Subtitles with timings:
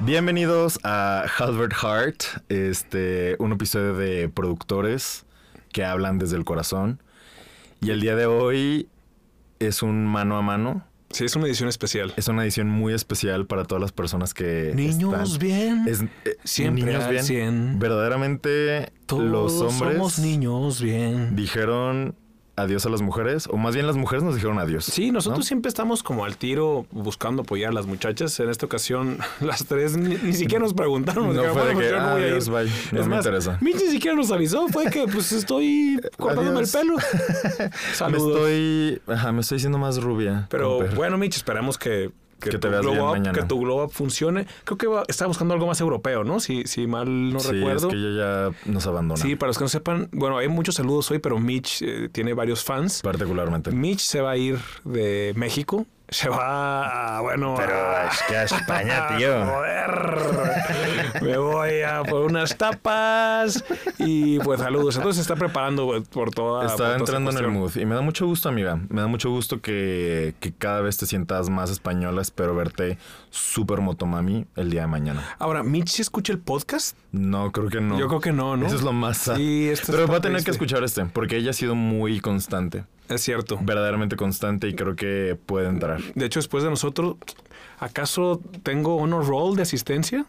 [0.00, 5.24] Bienvenidos a Halbert Heart, este, un episodio de productores
[5.72, 7.02] que hablan desde el corazón.
[7.80, 8.88] Y el día de hoy
[9.60, 10.84] es un mano a mano.
[11.10, 12.12] Sí, es una edición especial.
[12.16, 15.84] Es una edición muy especial para todas las personas que Niños están- bien.
[15.86, 17.78] Es, eh, Siempre niños bien.
[17.78, 21.36] Verdaderamente Todos los hombres somos niños bien.
[21.36, 22.16] dijeron
[22.56, 24.84] adiós a las mujeres, o más bien las mujeres nos dijeron adiós.
[24.84, 25.44] Sí, nosotros ¿no?
[25.44, 28.38] siempre estamos como al tiro buscando apoyar a las muchachas.
[28.40, 31.26] En esta ocasión, las tres ni, ni siquiera nos preguntaron.
[31.26, 32.52] nos No dijeron, fue de "Bueno, pues que, yo no "Ah, voy a adiós, ir".
[32.52, 33.58] bye, no Es me más, interesa.
[33.60, 34.68] Mitch ni siquiera nos avisó.
[34.68, 36.96] Fue que pues estoy cortándome el pelo.
[37.58, 38.36] Me Saludos.
[38.36, 40.46] estoy, ajá, me estoy haciendo más rubia.
[40.50, 42.10] Pero bueno, Mitch, esperamos que,
[42.50, 44.46] Que tu te glow up, que tu glow up funcione.
[44.64, 46.40] Creo que va- está buscando algo más europeo, ¿no?
[46.40, 47.88] Si, si mal no sí, recuerdo.
[47.88, 49.20] es que ella ya nos abandona.
[49.20, 52.34] Sí, para los que no sepan, bueno, hay muchos saludos hoy, pero Mitch eh, tiene
[52.34, 53.02] varios fans.
[53.02, 53.70] Particularmente.
[53.70, 55.86] Mitch se va a ir de México.
[56.14, 59.44] Se va a, bueno, Pero a- es que a España, tío.
[59.46, 61.22] Joder.
[61.22, 63.64] Me voy a por unas tapas
[63.98, 64.94] y pues saludos.
[64.94, 67.74] Entonces se está preparando por toda Está por toda esta entrando en el mood.
[67.76, 68.78] Y me da mucho gusto, amiga.
[68.90, 72.22] Me da mucho gusto que, que cada vez te sientas más española.
[72.22, 72.96] Espero verte
[73.30, 75.34] súper motomami el día de mañana.
[75.40, 76.96] Ahora, Mitch, ¿sí escucha el podcast?
[77.10, 77.98] No, creo que no.
[77.98, 78.66] Yo creo que no, ¿no?
[78.68, 79.16] Eso es lo más.
[79.18, 82.84] Sí, esto Pero va a tener que escuchar este, porque ella ha sido muy constante.
[83.08, 83.58] Es cierto.
[83.62, 86.00] Verdaderamente constante y creo que puede entrar.
[86.14, 87.16] De hecho, después de nosotros,
[87.78, 90.26] ¿acaso tengo honor roll de asistencia?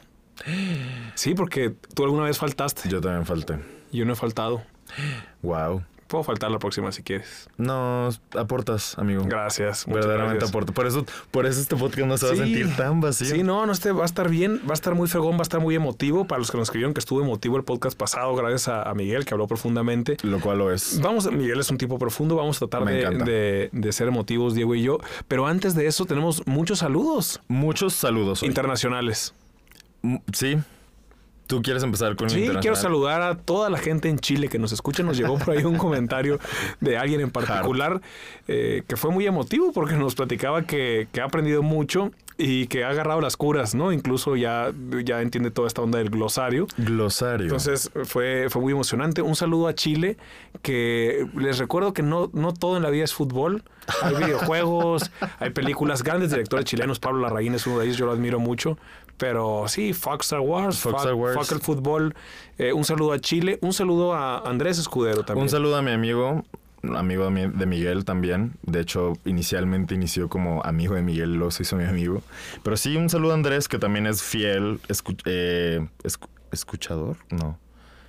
[1.15, 2.89] Sí, porque tú alguna vez faltaste.
[2.89, 3.59] Yo también falté.
[3.91, 4.61] Yo no he faltado.
[5.41, 5.83] Wow.
[6.07, 7.49] Puedo faltar la próxima si quieres.
[7.57, 9.23] No, aportas, amigo.
[9.25, 9.85] Gracias.
[9.87, 10.71] Verdaderamente aporta.
[10.71, 13.27] Por eso, por eso este podcast no se va a sentir tan vacío.
[13.27, 15.41] Sí, no, no este va a estar bien, va a estar muy fregón, va a
[15.41, 16.25] estar muy emotivo.
[16.27, 19.25] Para los que nos escribieron que estuvo emotivo el podcast pasado, gracias a, a Miguel
[19.25, 20.17] que habló profundamente.
[20.21, 21.01] Lo cual lo es.
[21.01, 24.75] Vamos, Miguel es un tipo profundo, vamos a tratar de, de- de ser emotivos, Diego
[24.75, 24.99] y yo.
[25.27, 28.49] Pero antes de eso tenemos muchos saludos Muchos saludos hoy.
[28.49, 29.33] internacionales.
[30.33, 30.57] Sí.
[31.47, 34.71] ¿Tú quieres empezar con Sí, quiero saludar a toda la gente en Chile que nos
[34.71, 35.03] escucha.
[35.03, 36.39] Nos llegó por ahí un comentario
[36.81, 38.01] de alguien en particular
[38.47, 42.83] eh, que fue muy emotivo porque nos platicaba que, que ha aprendido mucho y que
[42.83, 43.91] ha agarrado las curas, ¿no?
[43.91, 44.71] Incluso ya,
[45.03, 46.67] ya entiende toda esta onda del glosario.
[46.77, 47.45] Glosario.
[47.45, 49.21] Entonces fue, fue muy emocionante.
[49.21, 50.17] Un saludo a Chile,
[50.61, 53.63] que les recuerdo que no, no todo en la vida es fútbol.
[54.01, 56.99] Hay videojuegos, hay películas, grandes directores chilenos.
[56.99, 58.77] Pablo Larraín es uno de ellos, yo lo admiro mucho.
[59.17, 61.35] Pero sí, Fox Star Wars, Fox fuck, Star Wars.
[61.37, 62.15] fuck el fútbol.
[62.57, 65.43] Eh, un saludo a Chile, un saludo a Andrés Escudero también.
[65.43, 66.43] Un saludo a mi amigo,
[66.83, 68.53] amigo de mi- de Miguel también.
[68.63, 72.21] De hecho, inicialmente inició como amigo de Miguel, luego se hizo mi amigo.
[72.63, 77.57] Pero sí, un saludo a Andrés, que también es fiel escu- eh, escu- escuchador, no.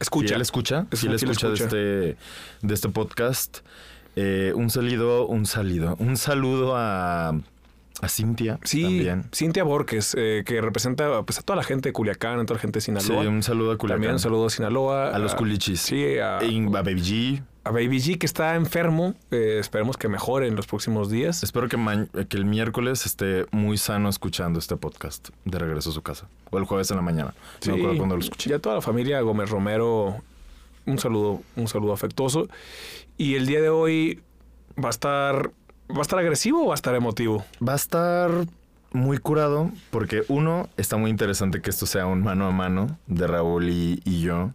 [0.01, 0.29] Escucha.
[0.29, 1.77] Fiel escucha, Es fiel un fiel escucha, escucha.
[1.77, 3.59] De, este, de este podcast.
[4.19, 7.39] Eh, un salido, un salido, un saludo a,
[8.03, 9.25] a Cintia Sí, también.
[9.35, 12.61] Cintia Borges, eh, que representa pues, a toda la gente de Culiacán, a toda la
[12.61, 13.29] gente de Sí, Sinaloa.
[13.29, 13.97] un saludo a Culiacán.
[14.01, 15.11] También un saludo a Sinaloa.
[15.15, 15.81] A los culichis.
[15.81, 17.43] Sí, a, Y a Baby G.
[17.65, 19.15] a Baby G, que está enfermo.
[19.31, 21.43] Eh, esperemos que mejore en los próximos días.
[21.43, 25.93] Espero que, ma- que el miércoles esté muy sano escuchando este podcast de regreso a
[25.93, 26.29] su casa.
[26.51, 27.35] O el jueves en la mañana.
[27.67, 28.51] No me acuerdo cuándo lo escuché.
[28.51, 30.17] Y a toda la familia Gómez Romero,
[30.85, 32.47] un saludo, un saludo afectuoso.
[33.19, 34.21] Y el día de hoy
[34.79, 35.51] va a estar,
[35.91, 37.45] va a estar agresivo o va a estar emotivo.
[37.67, 38.31] Va a estar
[38.93, 43.27] muy curado porque uno, está muy interesante que esto sea un mano a mano de
[43.27, 44.53] Raúl y, y yo.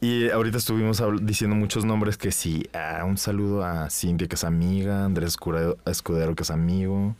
[0.00, 2.68] Y ahorita estuvimos diciendo muchos nombres que sí.
[2.72, 5.36] ah, un saludo a Cintia que es amiga, Andrés
[5.84, 7.14] Escudero que es amigo.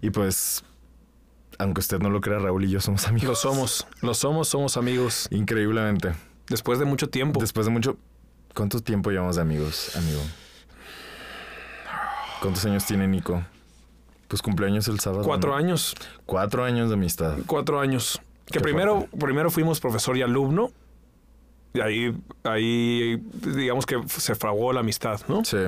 [0.00, 0.64] Y pues,
[1.58, 3.28] aunque usted no lo crea, Raúl y yo somos amigos.
[3.28, 5.28] Lo somos, lo somos, somos amigos.
[5.30, 6.14] Increíblemente.
[6.48, 7.40] Después de mucho tiempo.
[7.40, 7.98] Después de mucho...
[8.54, 10.20] ¿Cuánto tiempo llevamos de amigos, amigo?
[12.40, 13.42] ¿Cuántos años tiene Nico?
[14.28, 15.24] Pues cumpleaños el sábado.
[15.24, 15.56] Cuatro ¿no?
[15.56, 15.94] años,
[16.26, 17.36] Cuatro años de amistad.
[17.46, 18.20] cuatro años.
[18.46, 19.16] Que primero, fuerte.
[19.18, 20.70] primero fuimos profesor y alumno.
[21.74, 25.44] Y ahí, ahí, digamos que se fraguó la amistad, ¿no?
[25.44, 25.58] Sí.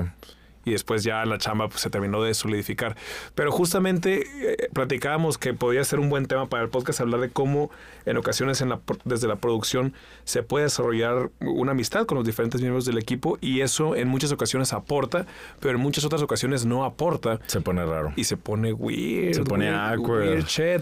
[0.65, 2.95] Y después ya la chamba pues, se terminó de solidificar.
[3.35, 4.23] Pero justamente
[4.53, 7.71] eh, platicábamos que podría ser un buen tema para el podcast hablar de cómo
[8.05, 9.93] en ocasiones en la, desde la producción
[10.23, 14.31] se puede desarrollar una amistad con los diferentes miembros del equipo y eso en muchas
[14.31, 15.25] ocasiones aporta,
[15.59, 18.13] pero en muchas otras ocasiones no aporta Se pone raro.
[18.15, 19.33] y se pone weird.
[19.35, 20.21] Se pone weird, awkward.
[20.27, 20.81] weird shit.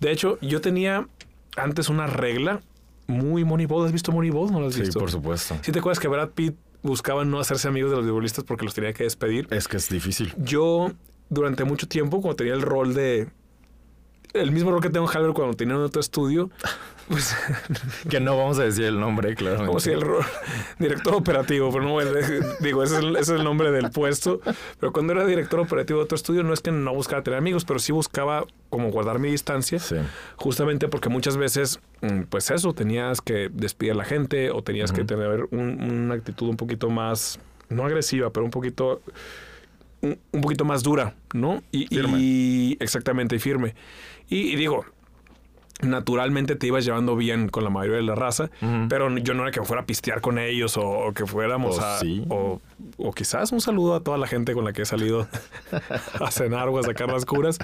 [0.00, 1.06] De hecho, yo tenía
[1.56, 2.60] antes una regla
[3.06, 3.86] muy Moneyball.
[3.86, 4.52] ¿Has visto Moneyball?
[4.52, 4.98] ¿No lo has Sí, visto?
[5.00, 5.56] por supuesto.
[5.62, 8.74] ¿Sí te acuerdas que Brad Pitt buscaba no hacerse amigos de los futbolistas porque los
[8.74, 9.46] tenía que despedir?
[9.50, 10.34] Es que es difícil.
[10.38, 10.92] Yo,
[11.28, 13.28] durante mucho tiempo, cuando tenía el rol de.
[14.34, 16.50] El mismo rol que tengo en Halber cuando tenía en otro estudio,
[17.08, 17.34] Pues,
[18.10, 19.64] que no vamos a decir el nombre, claro.
[19.66, 20.04] como si el
[20.78, 21.98] director operativo, pero no,
[22.60, 24.40] digo, ese es, el, ese es el nombre del puesto.
[24.78, 27.64] Pero cuando era director operativo de otro estudio, no es que no buscaba tener amigos,
[27.64, 29.78] pero sí buscaba como guardar mi distancia.
[29.78, 29.96] Sí.
[30.36, 34.92] Justamente porque muchas veces, mm, pues eso, tenías que despedir a la gente o tenías
[34.92, 37.38] que tener un- una actitud un poquito más,
[37.70, 39.00] no agresiva, pero un poquito,
[40.02, 41.62] un, poquito más dura, ¿no?
[41.72, 42.18] Y, Firme.
[42.20, 43.74] y- exactamente, firme.
[44.28, 44.84] Y, y digo,
[45.80, 48.50] naturalmente te ibas llevando bien con la mayoría de la raza,
[48.88, 51.98] pero yo no era que fuera a pistear con ellos o, o que fuéramos a...
[51.98, 52.24] sí.
[52.28, 52.60] O,
[52.96, 55.28] o quizás un saludo a toda la gente con la que he salido
[56.20, 57.58] a cenar o a sacar las curas.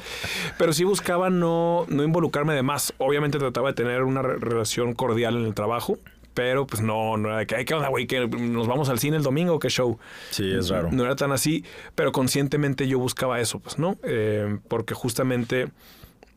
[0.58, 2.94] Pero sí buscaba no, no involucrarme de más.
[2.98, 5.98] Obviamente trataba de tener una re- relación cordial en el trabajo.
[6.34, 8.08] Pero pues no, no era de que, "Ay, ¿qué onda, güey?
[8.08, 10.00] ¿Que nos vamos al cine el domingo qué show?
[10.30, 10.88] Sí, es raro.
[10.90, 11.64] No era tan así,
[11.94, 13.96] pero conscientemente yo buscaba eso, pues, ¿no?
[14.02, 15.68] Eh, porque justamente,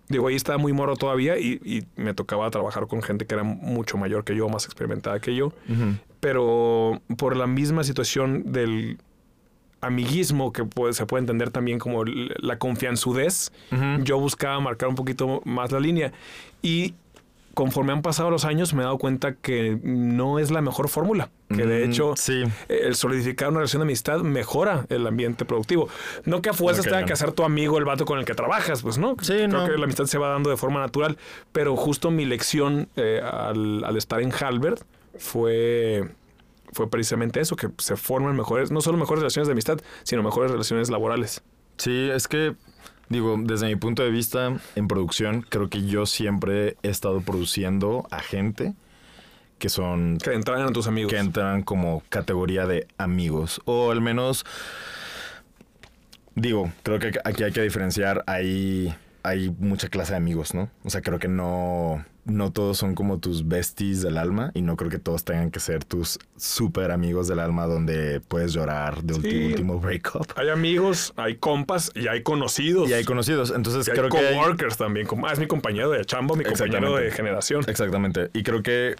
[0.09, 3.43] digo, ahí estaba muy moro todavía y, y me tocaba trabajar con gente que era
[3.43, 5.51] mucho mayor que yo, más experimentada que yo.
[6.19, 8.97] Pero por la misma situación del
[9.81, 13.51] amiguismo que puede- se puede entender también como la confianzudez,
[14.03, 16.11] yo buscaba marcar un poquito más la línea.
[16.61, 16.95] Y
[17.57, 21.31] conforme han pasado los años me he dado cuenta que no es la mejor fórmula.
[21.49, 22.43] Que de Mm, hecho sí.
[22.69, 25.89] el solidificar una relación de amistad mejora el ambiente productivo.
[26.25, 28.83] No que a fuerzas tenga que ser tu amigo el vato con el que trabajas,
[28.83, 29.15] pues no.
[29.23, 29.65] Sí, Creo no.
[29.65, 31.17] que la amistad se va dando de forma natural.
[31.51, 34.83] Pero justo mi lección eh, al, al estar en Halbert
[35.17, 36.07] fue,
[36.73, 40.51] fue precisamente eso, que se forman mejores, no solo mejores relaciones de amistad, sino mejores
[40.51, 41.41] relaciones laborales.
[41.77, 42.55] Sí, es que,
[43.09, 48.07] digo, desde mi punto de vista en producción, creo que yo siempre he estado produciendo
[48.11, 48.73] a gente
[49.59, 51.11] que son Que entraran a tus amigos.
[51.11, 53.61] que entran como categoría de amigos.
[53.65, 54.45] O al menos,
[56.35, 60.69] digo, creo que aquí hay que diferenciar, hay, hay mucha clase de amigos, ¿no?
[60.83, 64.75] O sea, creo que no, no todos son como tus besties del alma y no
[64.75, 69.15] creo que todos tengan que ser tus súper amigos del alma donde puedes llorar de
[69.15, 69.45] Sí.
[69.47, 70.27] último breakup.
[70.35, 72.89] Hay amigos, hay compas y hay conocidos.
[72.89, 74.17] Y hay conocidos, entonces Y hay creo que...
[74.17, 75.07] hay- coworkers también.
[75.07, 77.63] como, ah, es mi compañero de chamba, mi compañero de generación.
[77.67, 78.29] Exactamente.
[78.33, 78.95] Y creo que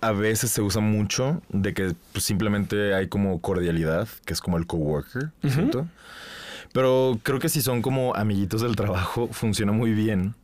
[0.00, 4.56] a veces se usa mucho de que pues, simplemente hay como cordialidad, que es como
[4.58, 5.86] el coworker, ¿cierto?
[6.72, 10.34] Pero creo que si son como amiguitos del trabajo, funciona muy bien.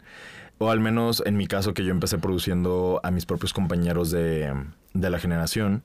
[0.59, 4.53] O al menos en mi caso, que yo empecé produciendo a mis propios compañeros de,
[4.93, 5.83] de la generación,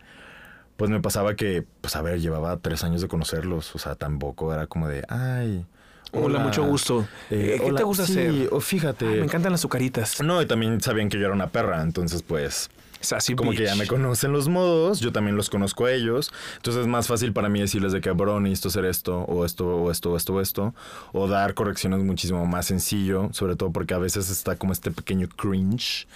[0.78, 3.75] pues me pasaba que, pues a ver, llevaba tres años de conocerlos.
[3.75, 5.66] O sea, tampoco era como de, ay.
[6.12, 7.08] Hola, mucho gusto.
[7.31, 8.50] eh, Eh, ¿Qué hola, te gusta sí, hacer?
[8.52, 9.06] O fíjate.
[9.06, 10.22] Ah, me encantan las azucaritas.
[10.22, 12.70] No, y también sabían que yo era una perra, entonces pues
[13.04, 13.80] Sassy como que ya bitch.
[13.82, 17.50] me conocen los modos, yo también los conozco a ellos, entonces es más fácil para
[17.50, 20.42] mí decirles de que, bro, necesito hacer esto, o esto, o esto, o esto, o
[20.42, 20.74] esto,
[21.12, 25.28] o dar correcciones muchísimo más sencillo, sobre todo porque a veces está como este pequeño
[25.30, 26.08] cringe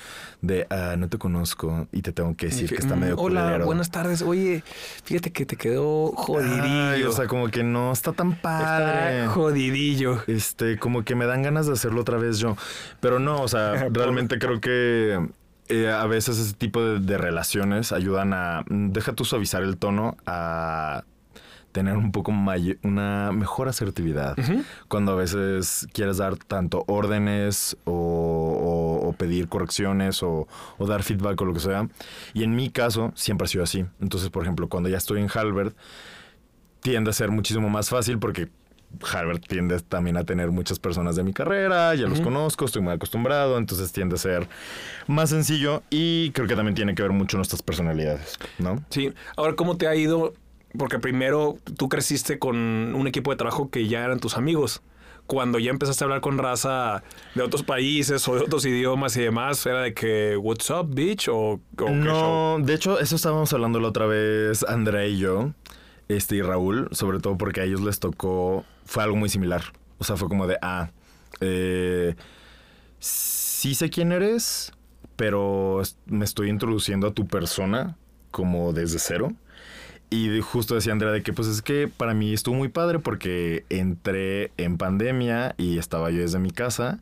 [0.41, 3.43] de, ah, no te conozco y te tengo que decir que está Mm, medio Hola,
[3.43, 3.65] culero.
[3.65, 4.21] buenas tardes.
[4.21, 4.63] Oye,
[5.03, 6.63] fíjate que te quedó jodidillo.
[6.63, 9.19] Ay, o sea, como que no está tan padre.
[9.21, 10.23] Está jodidillo.
[10.27, 12.55] Este, como que me dan ganas de hacerlo otra vez yo.
[12.99, 15.19] Pero no, o sea, realmente creo que
[15.69, 18.63] eh, a veces ese tipo de, de relaciones ayudan a.
[18.69, 21.03] mm, Deja tú suavizar el tono a
[21.73, 24.35] tener un poco may- una mejor asertividad.
[24.87, 30.47] Cuando a veces quieres dar tanto órdenes o, o- o pedir correcciones o,
[30.79, 31.87] o dar feedback o lo que sea.
[32.33, 33.85] Y en mi caso siempre ha sido así.
[34.01, 35.75] Entonces, por ejemplo, cuando ya estoy en Halbert,
[36.81, 38.49] tiende a ser muchísimo más fácil porque
[39.11, 42.93] Harvard tiende también a tener muchas personas de mi carrera, ya los conozco, estoy muy
[42.93, 44.47] acostumbrado, entonces tiende a ser
[45.07, 48.83] más sencillo y creo que también tiene que ver mucho nuestras personalidades, ¿no?
[48.89, 49.13] Sí.
[49.35, 50.33] Ahora, ¿cómo te ha ido?
[50.77, 54.81] Porque primero tú creciste con un equipo de trabajo que ya eran tus amigos.
[55.25, 57.03] Cuando ya empezaste a hablar con raza
[57.35, 61.27] de otros países o de otros idiomas y demás, era de que, ¿What's up, bitch?
[61.27, 62.57] O, o qué show?
[62.59, 65.51] No, de hecho, eso estábamos hablando la otra vez, Andrea y yo,
[66.07, 69.63] este y Raúl, sobre todo porque a ellos les tocó, fue algo muy similar.
[69.97, 70.89] O sea, fue como de, ah,
[71.41, 72.15] eh,
[72.99, 74.71] sí sé quién eres,
[75.15, 77.97] pero me estoy introduciendo a tu persona
[78.31, 79.31] como desde cero.
[80.09, 83.65] Y justo decía Andrea de que pues es que para mí estuvo muy padre porque
[83.69, 86.99] entré en pandemia y estaba yo desde mi casa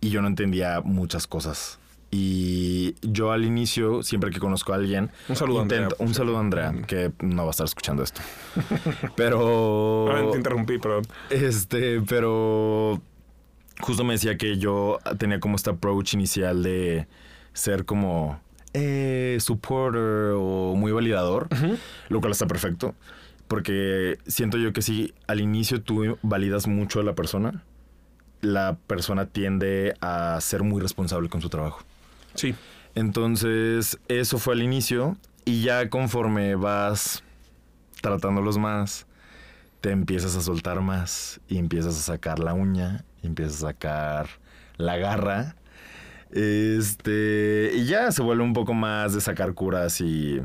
[0.00, 1.80] y yo no entendía muchas cosas.
[2.10, 6.14] Y yo al inicio, siempre que conozco a alguien, Un saludo, Andrea, intento- por un
[6.14, 8.20] saludo a Andrea, que no va a estar escuchando esto.
[9.16, 11.02] Pero Ah, te interrumpí, perdón.
[11.30, 13.00] este, pero
[13.80, 17.06] justo me decía que yo tenía como este approach inicial de
[17.52, 18.40] ser como
[18.72, 21.48] eh, supporter o muy validador,
[22.08, 22.94] lo cual está perfecto.
[23.48, 27.62] Porque siento yo que si al inicio tú validas mucho a la persona,
[28.40, 31.82] la persona tiende a ser muy responsable con su trabajo.
[32.36, 32.54] Sí.
[32.94, 37.22] Entonces, eso fue al inicio y ya conforme vas
[38.00, 39.06] tratándolos más,
[39.80, 44.28] te empiezas a soltar más y empiezas a sacar la uña, y empiezas a sacar
[44.76, 45.56] la garra.
[46.30, 50.40] Este, y ya se vuelve un poco más de sacar curas y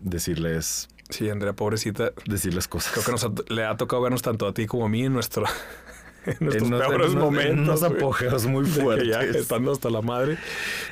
[0.00, 2.12] decirles Sí, Andrea, pobrecita.
[2.26, 2.92] decirles cosas.
[2.92, 5.12] Creo que nos ha- le ha tocado vernos tanto a ti como a mí en,
[5.12, 5.44] nuestro,
[6.26, 7.58] en nuestros En peores en unos- en momentos.
[7.68, 9.08] unos apogeos muy fuertes.
[9.08, 10.38] ya estando hasta la madre.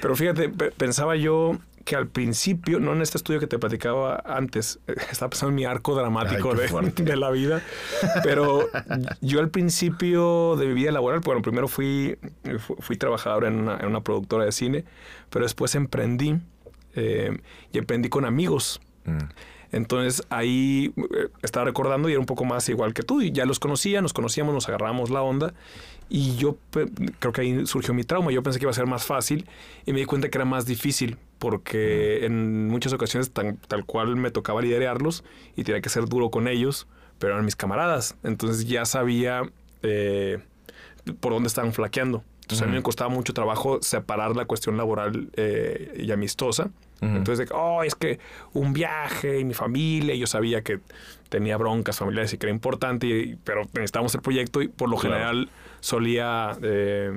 [0.00, 4.22] Pero fíjate, pe- pensaba yo que al principio, no en este estudio que te platicaba
[4.26, 4.78] antes,
[5.10, 7.62] estaba pensando en mi arco dramático Ay, de, la vida,
[8.22, 8.68] pero
[9.22, 12.18] yo al principio de mi vida laboral, bueno, primero fui,
[12.58, 14.84] fu- fui trabajador en una, en una productora de cine,
[15.30, 16.36] pero después emprendí
[16.94, 17.38] eh,
[17.72, 18.80] y emprendí con amigos.
[19.04, 19.18] Mm.
[19.72, 23.22] Entonces ahí eh, estaba recordando y era un poco más igual que tú.
[23.22, 25.54] Y ya los conocía, nos conocíamos, nos agarramos la onda.
[26.08, 26.56] Y yo
[27.20, 28.32] creo que ahí surgió mi trauma.
[28.32, 29.46] Yo pensé que iba a ser más fácil
[29.86, 34.16] y me di cuenta que era más difícil porque en muchas ocasiones tan- tal cual
[34.16, 35.22] me tocaba liderarlos
[35.56, 36.88] y tenía que ser duro con ellos,
[37.20, 38.16] pero eran mis camaradas.
[38.24, 39.42] Entonces ya sabía
[39.82, 40.40] eh,
[41.20, 42.24] por dónde estaban flaqueando.
[42.42, 46.70] Entonces a mí me costaba mucho trabajo separar la cuestión laboral eh, y amistosa.
[47.02, 48.18] Entonces, de que, oh, es que
[48.52, 50.80] un viaje y mi familia, y yo sabía que
[51.30, 54.96] tenía broncas familiares y que era importante, y- pero necesitábamos el proyecto y por lo
[54.96, 55.14] Claro.
[55.16, 55.48] general
[55.80, 57.12] solía eh,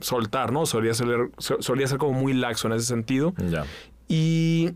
[0.00, 0.66] soltar, ¿no?
[0.66, 3.32] Solía ser, so- solía ser como muy laxo en ese sentido.
[3.48, 3.64] Ya.
[4.08, 4.70] Y,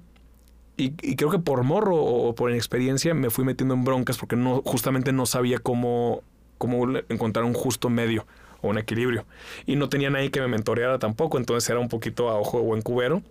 [0.78, 4.36] y, y creo que por morro o por inexperiencia me fui metiendo en broncas porque
[4.36, 6.22] no, justamente no sabía cómo,
[6.58, 8.26] cómo encontrar un justo medio
[8.62, 9.26] o un equilibrio.
[9.66, 12.64] Y no tenía nadie que me mentoreara tampoco, entonces era un poquito a ojo de
[12.64, 13.22] buen cubero.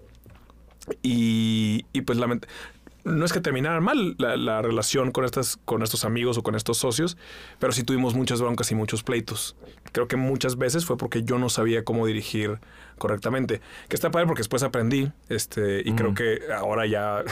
[1.01, 2.45] Y, y pues lament-
[3.03, 6.55] no es que terminara mal la, la relación con, estas, con estos amigos o con
[6.55, 7.17] estos socios,
[7.59, 9.55] pero sí tuvimos muchas broncas y muchos pleitos.
[9.91, 12.57] Creo que muchas veces fue porque yo no sabía cómo dirigir
[12.97, 13.61] correctamente.
[13.89, 16.15] Que está padre porque después aprendí, este, y creo Ujú.
[16.15, 17.23] que ahora ya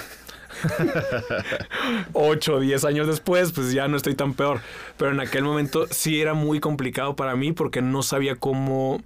[2.14, 4.62] 8 o 10 años después, pues ya no estoy tan peor.
[4.98, 9.02] Pero en aquel momento sí era muy complicado para mí porque no sabía cómo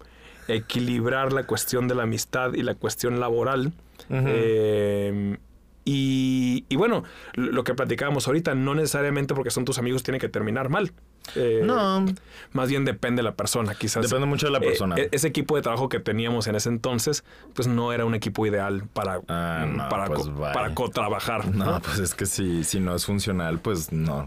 [0.48, 3.74] equilibrar la cuestión de la amistad y la cuestión laboral.
[4.10, 5.38] Eh,
[5.86, 10.30] y, y bueno, lo que platicábamos ahorita, no necesariamente porque son tus amigos tiene que
[10.30, 10.92] terminar mal.
[11.36, 12.06] Eh, No,
[12.54, 14.02] Más bien depende de la persona, quizás.
[14.04, 14.96] depende mucho de la Eh, persona.
[14.98, 18.46] e- ese equipo de trabajo que teníamos en ese entonces, pues no era un equipo
[18.46, 21.54] ideal para, Ah, no, para, pues, co- para co-trabajar.
[21.54, 21.82] No, ¿no?
[21.82, 24.26] pues es que si, si no es funcional, pues no.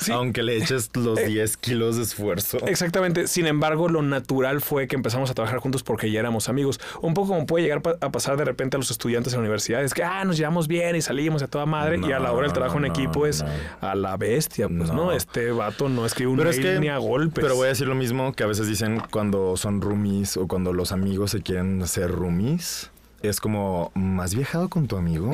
[0.00, 0.10] Sí.
[0.12, 2.58] Aunque le eches los Eh, 10 kilos de esfuerzo.
[2.66, 3.26] Exactamente.
[3.26, 6.80] Sin embargo, lo natural fue que empezamos a trabajar juntos porque ya éramos amigos.
[7.02, 9.42] Un poco como puede llegar pa- a pasar de repente a los estudiantes en la
[9.42, 9.82] universidad.
[9.84, 12.00] Es que, ah, nos llevamos bien y salimos a toda madre.
[12.02, 13.48] y a la hora del No, trabajo en no, equipo es no.
[13.80, 14.68] a la bestia.
[14.68, 15.12] Pues no, No.
[15.12, 17.42] este vato no escribe un Pero es que- ni a golpes.
[17.42, 20.72] Pero voy a decir lo mismo que a veces dicen cuando son roomies o cuando
[20.72, 22.90] los amigos se quieren hacer roomies.
[23.22, 25.30] Es como, ¿has viajado con tu amigo?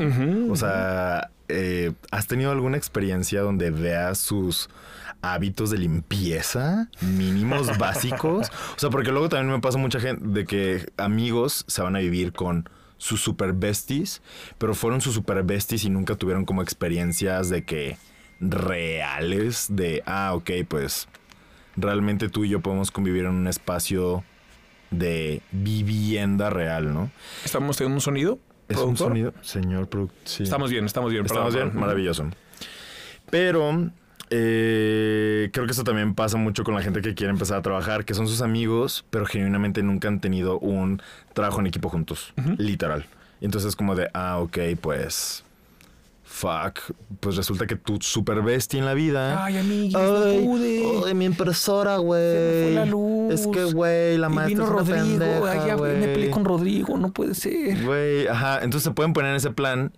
[0.50, 4.68] O sea, eh, ¿has tenido alguna experiencia donde veas sus
[5.22, 8.50] hábitos de limpieza mínimos básicos?
[8.76, 12.00] O sea, porque luego también me pasa mucha gente de que amigos se van a
[12.00, 12.68] vivir con
[12.98, 14.20] sus super besties,
[14.58, 17.96] pero fueron sus super besties y nunca tuvieron como experiencias de que
[18.40, 21.08] reales de, ah, ok, pues
[21.76, 24.24] realmente tú y yo podemos convivir en un espacio
[24.90, 27.10] de vivienda real, ¿no?
[27.44, 28.38] ¿Estamos teniendo un sonido?
[28.68, 30.18] Es un sonido, señor productor.
[30.24, 30.42] Sí.
[30.42, 31.24] Estamos bien, estamos bien.
[31.24, 31.80] Estamos perdón, bien, perdón.
[31.80, 32.30] maravilloso.
[33.30, 33.90] Pero
[34.30, 38.04] eh, creo que eso también pasa mucho con la gente que quiere empezar a trabajar,
[38.04, 41.00] que son sus amigos, pero genuinamente nunca han tenido un
[41.32, 43.06] trabajo en equipo juntos, literal.
[43.40, 45.44] Entonces como de, ah, ok, pues,
[46.30, 46.78] fuck,
[47.20, 49.42] pues resulta que tu super bestia en la vida...
[49.44, 50.82] Ay, amiguis, Ay, no pude.
[51.08, 52.62] ay, mi impresora, Se me güey.
[52.64, 53.34] fue la luz.
[53.34, 55.18] Es que, güey, la y maestra vino es una Rodrigo.
[55.18, 56.98] pendeja, ay, ya me peleé con Rodrigo.
[56.98, 57.82] No puede ser.
[57.82, 58.56] Güey, ajá.
[58.56, 59.90] Entonces se pueden poner en ese plan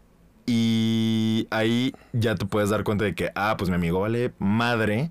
[0.46, 5.10] y ahí ya te puedes dar cuenta de que, ah, pues mi amigo vale madre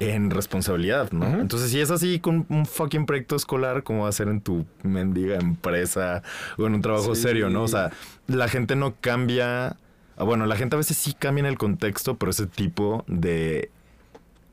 [0.00, 1.26] en responsabilidad, ¿no?
[1.40, 4.66] Entonces, si es así con un fucking proyecto escolar, ¿cómo va a ser en tu
[4.82, 6.22] mendiga empresa
[6.58, 7.22] o en un trabajo Sí.
[7.22, 7.62] serio, no?
[7.62, 7.92] O sea,
[8.26, 9.76] la gente no cambia.
[10.16, 13.70] Ah, Bueno, la gente a veces sí cambia en el contexto, pero ese tipo de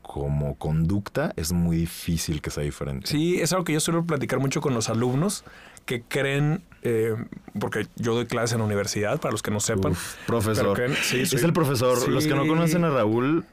[0.01, 3.07] como conducta es muy difícil que sea diferente.
[3.07, 5.45] Sí, es algo que yo suelo platicar mucho con los alumnos
[5.85, 7.15] que creen, eh,
[7.59, 9.93] porque yo doy clases en la universidad, para los que no sepan.
[9.93, 10.73] Uf, profesor.
[10.75, 12.07] Pero creen- sí, es el profesor.
[12.09, 13.45] Los que no conocen a Raúl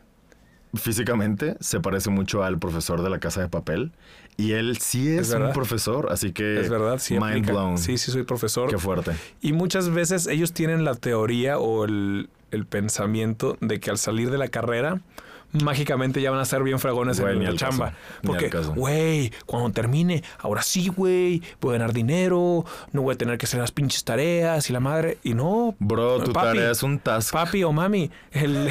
[0.74, 3.92] físicamente se parece mucho al profesor de la casa de papel.
[4.36, 7.14] Y él sí es, Es un profesor, así que Es verdad, sí.
[7.14, 7.52] mind aplica.
[7.52, 7.78] blown.
[7.78, 8.70] Sí, sí, soy profesor.
[8.70, 9.12] Qué fuerte.
[9.40, 14.30] Y muchas veces ellos tienen la teoría o el el pensamiento de que al salir
[14.30, 15.02] de la carrera
[15.52, 17.94] mágicamente ya van a ser bien fragones Güey, en la caso, chamba.
[18.22, 23.38] Porque, güey, cuando termine, ahora sí, güey, voy a ganar dinero, no voy a tener
[23.38, 25.18] que hacer las pinches tareas y la madre.
[25.22, 26.46] Y no, Bro, tu Papi.
[26.58, 27.32] tarea es un task.
[27.32, 28.70] papi o mami, el-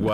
[0.00, 0.08] Wow.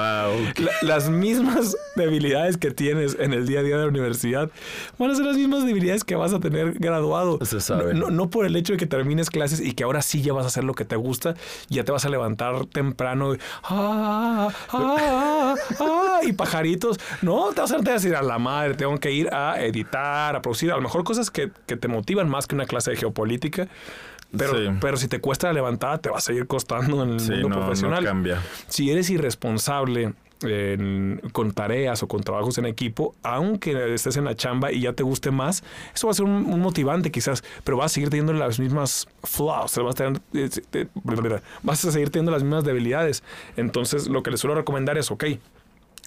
[0.58, 4.50] la- las mismas debilidades que tienes en el día a día de la universidad
[4.98, 7.38] van a ser las mismas debilidades que vas a tener graduado.
[7.44, 7.94] Se sabe.
[7.94, 10.44] No, no por el hecho de que termines clases y que ahora sí ya vas
[10.44, 11.34] a hacer lo que te gusta,
[11.68, 15.23] ya te vas a levantar temprano y, ah, ah, ah,
[16.22, 16.98] y pajaritos.
[17.22, 20.72] No, te vas a decir a la madre, tengo que ir a editar, a producir,
[20.72, 23.68] a lo mejor cosas que, que te motivan más que una clase de geopolítica.
[24.36, 24.68] Pero, Sí.
[24.80, 27.48] pero si te cuesta la levantada, te va a seguir costando en el Sí, mundo
[27.50, 28.42] no, no profesional cambia.
[28.66, 34.34] si eres irresponsable en- con tareas o con trabajos en equipo, aunque estés en la
[34.34, 35.62] chamba y ya te guste más,
[35.94, 39.76] eso va a ser un, motivante quizás, pero vas a seguir teniendo las mismas flaws,
[39.76, 40.86] vas a, tener, eh, eh,
[41.62, 43.22] vas a seguir teniendo las mismas debilidades.
[43.56, 45.24] Entonces, lo que les suelo recomendar es, ok,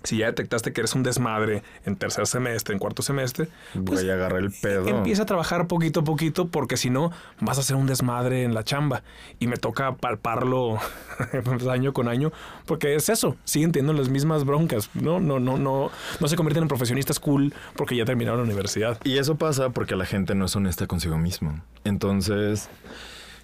[0.04, 4.10] si ya detectaste que eres un desmadre en tercer semestre, en cuarto semestre, pues Voy
[4.10, 4.88] a agarrar el pedo.
[4.88, 8.54] Empieza a trabajar poquito a poquito porque si no vas a hacer un desmadre en
[8.54, 9.04] la chamba
[9.40, 10.80] y me toca palparlo
[11.70, 12.32] año con año
[12.66, 16.64] porque es eso, siguen teniendo las mismas broncas, no no no no no se convierten
[16.64, 19.00] en profesionistas cool porque ya terminaron la universidad.
[19.04, 21.62] Y eso pasa porque la gente no es honesta consigo mismo.
[21.84, 22.70] Entonces,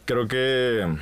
[0.05, 0.97] creo que...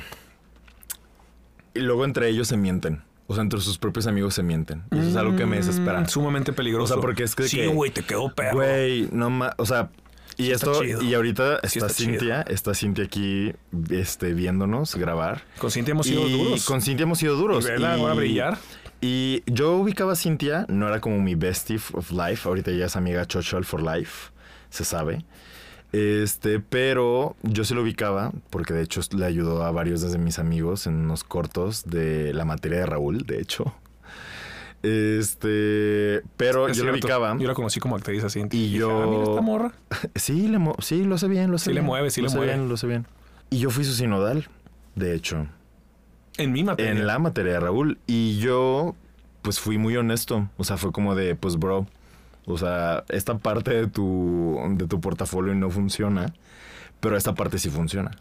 [1.74, 3.02] Y luego entre ellos se mienten.
[3.26, 4.82] O sea, entre sus propios amigos se mienten.
[4.90, 6.00] Y eso es algo que me desespera.
[6.00, 6.94] Mm, sumamente peligroso.
[6.94, 8.56] O sea, porque es que- sí, güey, te quedó perro.
[8.56, 9.54] Güey, no más.
[9.58, 9.90] O sea,
[10.36, 12.10] y esto, y ahorita Sí está, está chido.
[12.18, 13.52] Cintia, está Cintia aquí
[13.90, 15.42] este, viéndonos grabar.
[15.58, 16.64] Con Cintia hemos sido y duros.
[16.64, 17.64] con Cintia hemos sido duros.
[17.64, 18.58] Y vela, va a brillar.
[19.00, 22.48] Y yo ubicaba a Cintia, no era como mi bestie of life.
[22.48, 24.30] Ahorita ya es amiga Chochol for life,
[24.70, 25.24] se sabe.
[25.92, 30.38] Este, pero yo sí lo ubicaba porque de hecho le ayudó a varios de mis
[30.38, 33.74] amigos en unos cortos de la materia de Raúl, de hecho.
[34.82, 37.36] Este, pero Es yo lo ubicaba.
[37.38, 38.40] Yo la conocí como actriz así.
[38.40, 39.72] Y dije, yo- "Ah, mira esta morra.
[40.14, 42.30] Sí, le mo- sí, lo sé bien, lo sé Sí le mueve, sí lo le
[42.30, 42.52] sé mueve.
[42.54, 43.06] bien, lo sé bien.
[43.50, 44.48] Y yo fui su sinodal,
[44.96, 45.46] de hecho,
[46.38, 46.90] En mi materia.
[46.90, 47.98] en la materia de Raúl.
[48.06, 48.96] Y yo,
[49.42, 50.48] pues fui muy honesto.
[50.56, 51.86] O sea, fue como de, pues, bro,
[52.46, 56.34] o sea, esta parte de tu, de tu portafolio no funciona,
[57.00, 58.12] pero esta parte sí funciona.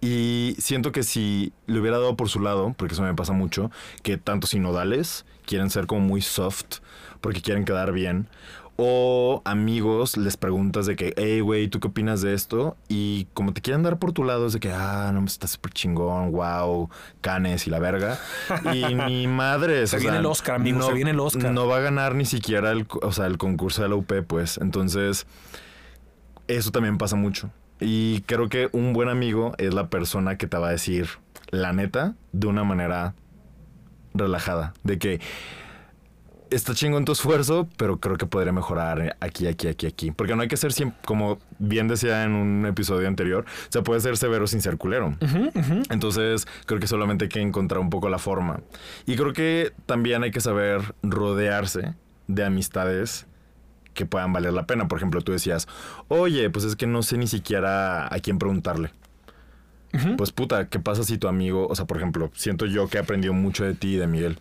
[0.00, 3.70] Y siento que si le hubiera dado por su lado, porque eso me pasa mucho,
[4.02, 6.78] que tantos sinodales quieren ser como muy soft
[7.20, 8.28] porque quieren quedar bien.
[8.82, 12.78] O amigos les preguntas de que, hey, güey, ¿tú qué opinas de esto?
[12.88, 15.74] Y como te quieren dar por tu lado, es de que, ah, no, está súper
[15.74, 16.88] chingón, wow,
[17.20, 18.18] canes y la verga.
[18.72, 19.90] Y ni madres.
[19.90, 21.52] Se o viene sea, el Oscar, amigo, se viene el Oscar.
[21.52, 24.56] No va a ganar ni siquiera el, o sea, el concurso de la UP, pues.
[24.56, 25.26] Entonces,
[26.48, 27.50] eso también pasa mucho.
[27.80, 31.06] Y creo que un buen amigo es la persona que te va a decir
[31.50, 33.14] la neta de una manera
[34.14, 34.72] relajada.
[34.84, 35.20] De que
[36.50, 40.10] está chingón tu esfuerzo, pero creo que podría mejorar aquí, aquí, aquí, aquí.
[40.10, 44.00] Porque no hay que ser siempre, como bien decía en un episodio anterior, se puede
[44.00, 45.16] ser severo sin ser culero.
[45.90, 48.60] Entonces, creo que solamente hay que encontrar un poco la forma.
[49.06, 51.94] Y creo que también hay que saber rodearse
[52.26, 53.26] de amistades
[53.94, 54.88] que puedan valer la pena.
[54.88, 55.68] Por ejemplo, tú decías,
[56.08, 58.92] oye, pues es que no sé ni siquiera a quién preguntarle.
[60.16, 63.00] Pues puta, ¿qué pasa si tu amigo, o sea, por ejemplo, siento yo que he
[63.00, 64.38] aprendido mucho de ti y de Miguel?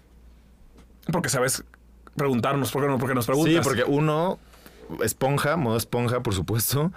[1.12, 1.64] Porque sabes
[2.20, 3.00] preguntarnos, ¿por qué no?
[3.00, 3.54] Porque nos preguntas.
[3.54, 4.38] Sí, porque uno,
[5.04, 6.92] esponja, modo esponja, por supuesto.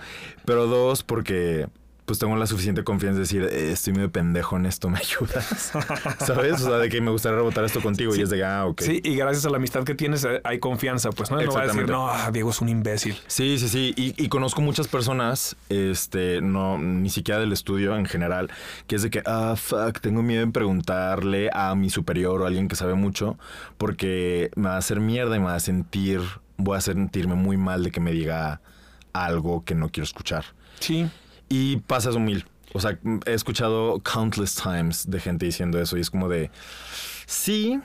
[0.45, 1.69] Pero dos, porque
[2.05, 5.73] pues tengo la suficiente confianza de decir, "Eh, estoy medio pendejo en esto, ¿me ayudas?
[6.19, 6.55] ¿Sabes?
[6.55, 8.83] O sea, de que me gustaría rebotar esto contigo y es de, ah, ok.
[8.83, 11.63] Sí, y gracias a la amistad que tienes eh, hay confianza, pues no, no va
[11.63, 13.17] a decir, no, ah, Diego es un imbécil.
[13.27, 13.95] Sí, sí, sí.
[13.97, 18.51] Y, y conozco muchas personas, este, no, ni siquiera del estudio en general,
[18.87, 22.49] que es de que, ah, fuck, tengo miedo en preguntarle a mi superior o a
[22.49, 23.39] alguien que sabe mucho,
[23.79, 26.21] porque me va a hacer mierda y me va a sentir,
[26.57, 28.61] voy a sentirme muy mal de que me diga
[29.13, 30.45] algo que no quiero escuchar.
[30.81, 31.09] Sí.
[31.53, 32.47] Y pasa eso mil.
[32.73, 36.51] O sea, he escuchado countless times de gente diciendo eso y es como de,
[37.27, 37.79] sí,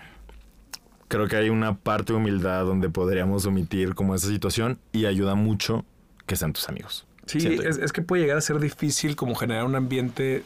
[1.10, 5.36] creo que hay una parte de humildad donde podríamos omitir como esa situación y ayuda
[5.36, 5.84] mucho
[6.25, 7.06] que sean tus amigos.
[7.25, 10.43] Sí, es, es que puede llegar a ser difícil como generar un ambiente,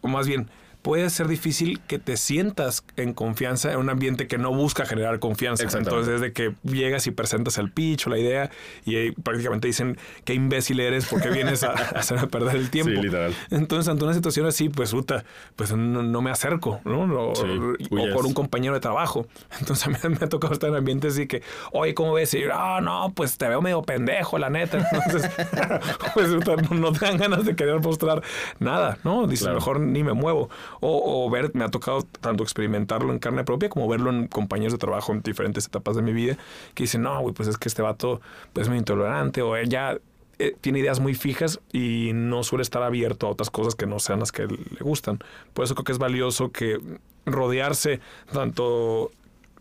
[0.00, 0.48] o más bien,
[0.82, 5.18] puede ser difícil que te sientas en confianza en un ambiente que no busca generar
[5.20, 5.62] confianza.
[5.78, 8.50] Entonces, desde que llegas y presentas el pitch o la idea
[8.84, 12.92] y ahí prácticamente dicen qué imbécil eres porque vienes a, a hacerme perder el tiempo.
[12.94, 13.34] Sí, literal.
[13.50, 15.24] Entonces, ante una situación así, pues, puta,
[15.56, 17.02] pues no, no me acerco, ¿no?
[17.02, 17.44] O, Sí,
[17.90, 19.26] o con un compañero de trabajo.
[19.60, 21.42] Entonces, a mí me ha tocado estar en ambientes así que,
[21.72, 22.34] oye, ¿cómo ves?
[22.34, 24.78] Y yo, ah, no, pues te veo medio pendejo, la neta.
[24.92, 25.30] Entonces,
[26.14, 28.22] pues puta, no, no te dan ganas de querer mostrar
[28.58, 29.26] nada, ¿no?
[29.26, 29.56] Dices, Claro.
[29.58, 30.50] mejor ni me muevo.
[30.84, 34.78] O, ver, me ha tocado tanto experimentarlo en carne propia como verlo en compañeros de
[34.78, 36.36] trabajo en diferentes etapas de mi vida
[36.74, 38.20] que dicen, no, güey, pues es que este vato
[38.52, 40.00] pues, es muy intolerante o ella
[40.40, 44.00] eh, tiene ideas muy fijas y no suele estar abierto a otras cosas que no
[44.00, 45.20] sean las que le gustan.
[45.54, 46.80] Por eso creo que es valioso que
[47.26, 48.00] rodearse
[48.32, 49.12] tanto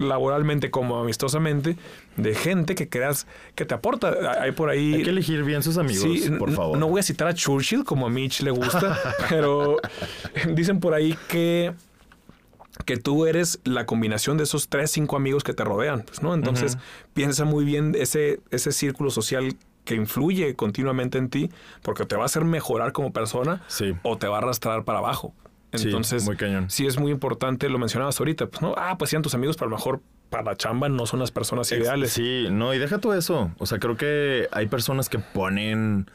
[0.01, 1.77] laboralmente como amistosamente
[2.17, 4.41] de gente que creas que te aporta.
[4.41, 4.95] Hay por ahí.
[4.95, 6.05] Hay que elegir bien sus amigos,
[6.37, 6.77] por favor.
[6.77, 9.77] No voy a citar a Churchill como a Mitch le gusta, pero
[10.53, 11.73] dicen por ahí que
[12.85, 16.33] que tú eres la combinación de esos tres, cinco amigos que te rodean, pues, ¿no?
[16.33, 16.77] Entonces,
[17.13, 21.49] piensa muy bien ese, ese círculo social que influye continuamente en ti,
[21.81, 23.61] porque te va a hacer mejorar como persona
[24.03, 25.33] o te va a arrastrar para abajo.
[25.71, 26.69] Entonces, muy cañón.
[26.69, 29.67] sí es muy importante, lo mencionabas ahorita, pues no, ah, pues sean tus amigos, pero
[29.67, 32.13] a lo mejor para la chamba no son las personas ideales.
[32.13, 33.51] Sí, no, y deja todo eso.
[33.57, 36.09] O sea, creo que hay personas que ponen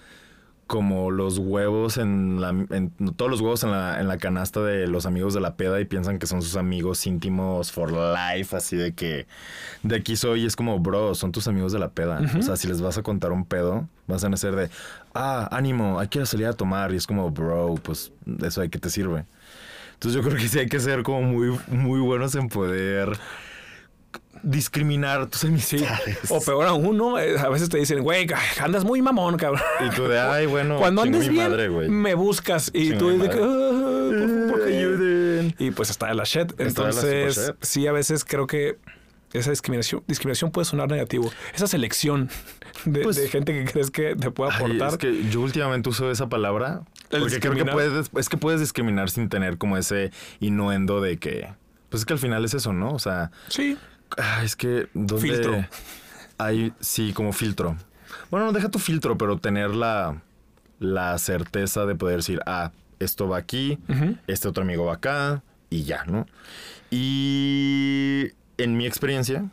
[0.67, 4.89] como los huevos en la en, todos los huevos en la, en la canasta de
[4.89, 8.77] los amigos de la peda y piensan que son sus amigos íntimos for life, así
[8.77, 9.27] de que
[9.85, 12.21] de aquí soy es como, bro, son tus amigos de la peda.
[12.37, 14.71] O sea, si les vas a contar un pedo, vas a nacer de,
[15.15, 18.79] ah, ánimo, hay que salir a tomar y es como, bro, pues eso hay que
[18.79, 19.25] te sirve.
[19.97, 23.19] Entonces yo creo que sí hay que ser como muy, muy buenos en poder
[24.43, 26.31] discriminar tus amistades.
[26.31, 27.19] O peor aún, ¿no?
[27.19, 28.27] Eh, a veces te dicen, güey,
[28.61, 29.63] andas muy mamón, cabrón.
[29.87, 31.51] Y tú de, ay, bueno, cuando andes bien,
[31.91, 32.71] me buscas.
[32.75, 33.29] Y tú de,
[34.67, 35.55] ayuden.
[35.59, 36.53] Y pues está de la shit.
[36.59, 38.79] Entonces, sí, a veces creo que
[39.33, 41.33] esa discriminación, discriminación puede sonar negativo.
[41.55, 42.29] Esa selección
[42.85, 44.91] de, pues, gente que crees que te puede aportar.
[44.91, 49.11] es que yo últimamente uso esa palabra porque creo que puedes, es que puedes discriminar
[49.11, 51.49] sin tener como ese innuendo de que,
[51.89, 52.91] pues es que al final es eso, ¿no?
[52.91, 53.77] O sea, sí.
[54.17, 55.65] Ah, es que ¿dónde filtro.
[56.39, 57.77] Hay, sí, como filtro.
[58.31, 60.23] Bueno, no deja tu filtro, pero tener la,
[60.79, 63.79] la certeza de poder decir, ah, esto va aquí,
[64.27, 66.27] este otro amigo va acá y ya, ¿no?
[66.91, 69.45] Y en mi experiencia,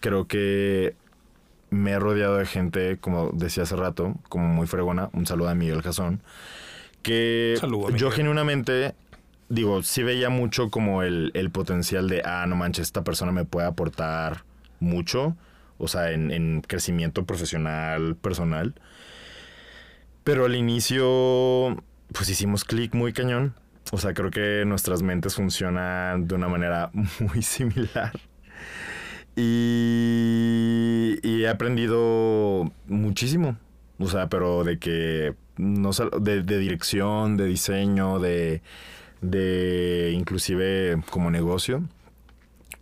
[0.00, 0.94] creo que
[1.70, 5.08] me he rodeado de gente, como decía hace rato, como muy fregona.
[5.12, 6.20] Un saludo a Miguel Jazón.
[7.02, 7.56] Que
[7.96, 8.94] yo genuinamente
[9.52, 13.66] digo, sí veía mucho como el, potencial de, ah, no manches, esta persona me puede
[13.66, 14.44] aportar
[14.80, 15.36] mucho,
[15.78, 18.74] o sea, en, crecimiento profesional, personal.
[20.24, 23.54] Pero al inicio, pues hicimos clic muy cañón.
[23.90, 28.12] O sea, creo que nuestras mentes funcionan de una manera muy similar.
[29.36, 33.58] Y, y he aprendido muchísimo.
[33.98, 38.62] O sea, pero de que no de, de dirección, de diseño, de
[39.22, 41.82] de inclusive como negocio.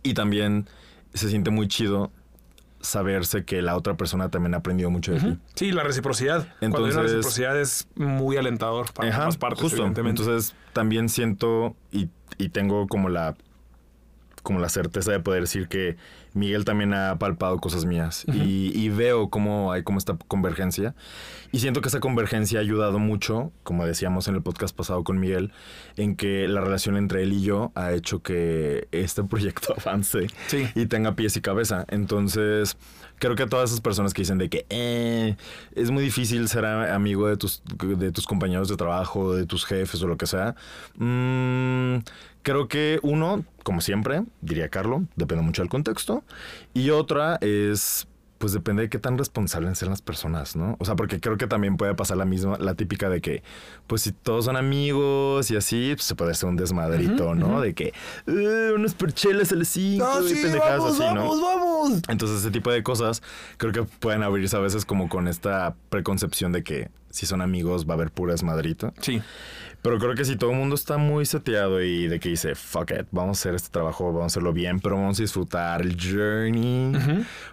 [0.03, 0.67] Y también
[1.13, 2.11] se siente muy chido
[2.81, 5.37] saberse que la otra persona también ha aprendido mucho de ti.
[5.53, 6.47] Sí, la reciprocidad.
[6.59, 9.85] Entonces, Cuando hay una reciprocidad es muy alentador para ambas partes, justo.
[9.85, 13.35] Entonces, también siento y, y tengo como la
[14.41, 15.97] como la certeza de poder decir que
[16.33, 20.95] Miguel también ha palpado cosas mías y, veo cómo hay como esta convergencia
[21.51, 25.19] y siento que esa convergencia ha ayudado mucho, como decíamos en el podcast pasado con
[25.19, 25.51] Miguel,
[25.97, 30.27] en que la relación entre él y yo ha hecho que este proyecto avance
[30.75, 31.85] y tenga pies y cabeza.
[31.89, 32.77] Entonces,
[33.19, 35.35] creo que a todas esas personas que dicen de que eh,
[35.75, 40.01] es muy difícil ser amigo de tus, de tus compañeros de trabajo, de tus jefes
[40.01, 40.55] o lo que sea,
[40.97, 41.99] mmm,
[42.43, 46.20] Creo que uno, como siempre, diría Carlos, depende mucho del contexto.
[46.73, 48.07] Y otra es,
[48.37, 50.75] pues depende de qué tan responsables sean las personas, ¿no?
[50.79, 53.43] O sea, porque creo que también puede pasar la misma, la típica de que,
[53.87, 57.61] pues si todos son amigos y así, pues se puede hacer un desmadrito, ¿no?
[57.61, 57.93] De que,
[58.27, 61.21] eh, unos percheles el 5 no, sí, vamos, así, ¿no?
[61.21, 62.01] Vamos, vamos.
[62.07, 63.21] Entonces, ese tipo de cosas
[63.57, 67.85] creo que pueden abrirse a veces como con esta preconcepción de que si son amigos
[67.85, 68.93] va a haber pura desmadrito.
[69.01, 69.21] Sí.
[69.81, 72.91] Pero creo que si todo el mundo está muy seteado y de que dice, fuck
[72.91, 75.97] it, vamos a hacer este trabajo, vamos a hacerlo bien, pero vamos a disfrutar el
[75.99, 76.93] journey,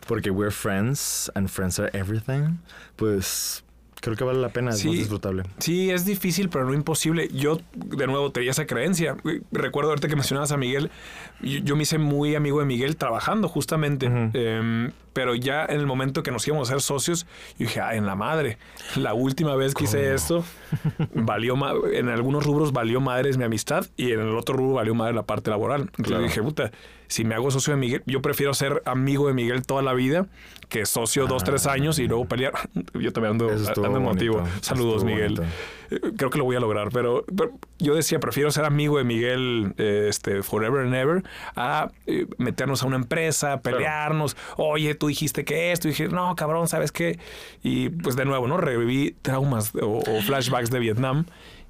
[0.06, 2.58] porque we're friends and friends are everything,
[2.96, 3.64] pues
[4.00, 5.42] creo que vale la pena, es más disfrutable.
[5.58, 7.28] Sí, es difícil, pero no imposible.
[7.32, 9.16] Yo, de nuevo, tenía esa creencia.
[9.50, 10.90] Recuerdo ahorita que mencionabas a Miguel,
[11.40, 14.08] yo, me hice muy amigo de Miguel trabajando justamente.
[15.18, 17.26] Pero ya en el momento que nos íbamos a ser socios,
[17.58, 18.56] yo dije, ay, en la madre,
[18.94, 20.44] la última vez que hice esto,
[21.12, 21.56] valió
[21.92, 25.14] en algunos rubros valió madre es mi amistad y en el otro rubro valió madre
[25.14, 25.90] la parte laboral.
[25.96, 26.70] Entonces yo dije, puta,
[27.08, 30.28] si me hago socio de Miguel, yo prefiero ser amigo de Miguel toda la vida
[30.68, 31.72] que socio dos, tres ah.
[31.72, 32.52] años y luego pelear.
[32.94, 34.44] Yo también ando, ando emotivo.
[34.60, 35.40] Saludos, Miguel.
[36.16, 37.24] Creo que lo voy a lograr, pero,
[37.78, 41.22] yo decía, prefiero ser amigo de Miguel eh, este, forever and ever
[41.56, 44.36] a eh, meternos a una empresa, pelearnos.
[44.56, 45.88] Oye, tú dijiste que esto.
[45.88, 47.18] Y dije, no, cabrón, ¿sabes qué?
[47.62, 48.58] Y pues de nuevo, ¿no?
[48.58, 51.24] Reviví traumas o, flashbacks de Vietnam.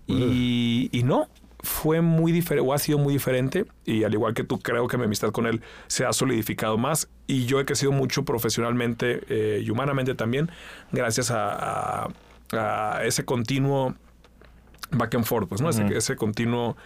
[0.06, 1.28] Y, y no,
[1.60, 4.96] fue muy diferente, o ha sido muy diferente, y al igual que tú, creo que
[4.96, 9.62] mi amistad con él se ha solidificado más, y yo he crecido mucho profesionalmente eh,
[9.62, 10.50] y humanamente también,
[10.92, 12.08] gracias a, a-
[12.52, 13.94] a ese continuo
[14.90, 15.70] back and forth, pues, ¿no?
[15.70, 16.76] Ese- continuo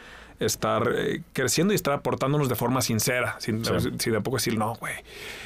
[0.41, 3.73] estar eh, creciendo y estar aportándonos de forma sincera, sin, Sí.
[3.99, 4.95] sin tampoco decir, no, güey,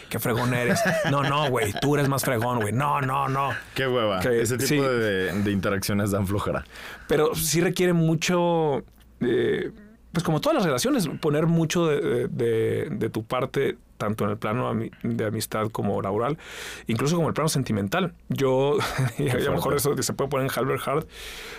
[0.09, 0.81] qué fregón eres.
[1.11, 2.73] No, no, güey, tú eres más fregón, güey.
[2.73, 3.51] No, no, no.
[3.75, 4.21] Qué hueva.
[4.21, 4.79] Que- Ese tipo sí.
[4.79, 6.65] de, de interacciones dan flojera.
[7.09, 8.85] Pero sí requiere mucho,
[9.21, 9.71] eh,
[10.13, 14.37] pues como todas las relaciones, poner mucho de, de- de tu parte, tanto en el
[14.39, 16.39] plano de amistad como laboral,
[16.87, 18.15] incluso como el plano sentimental.
[18.29, 18.77] Yo,
[19.19, 21.07] y a lo mejor eso se puede poner en Halbert Hard,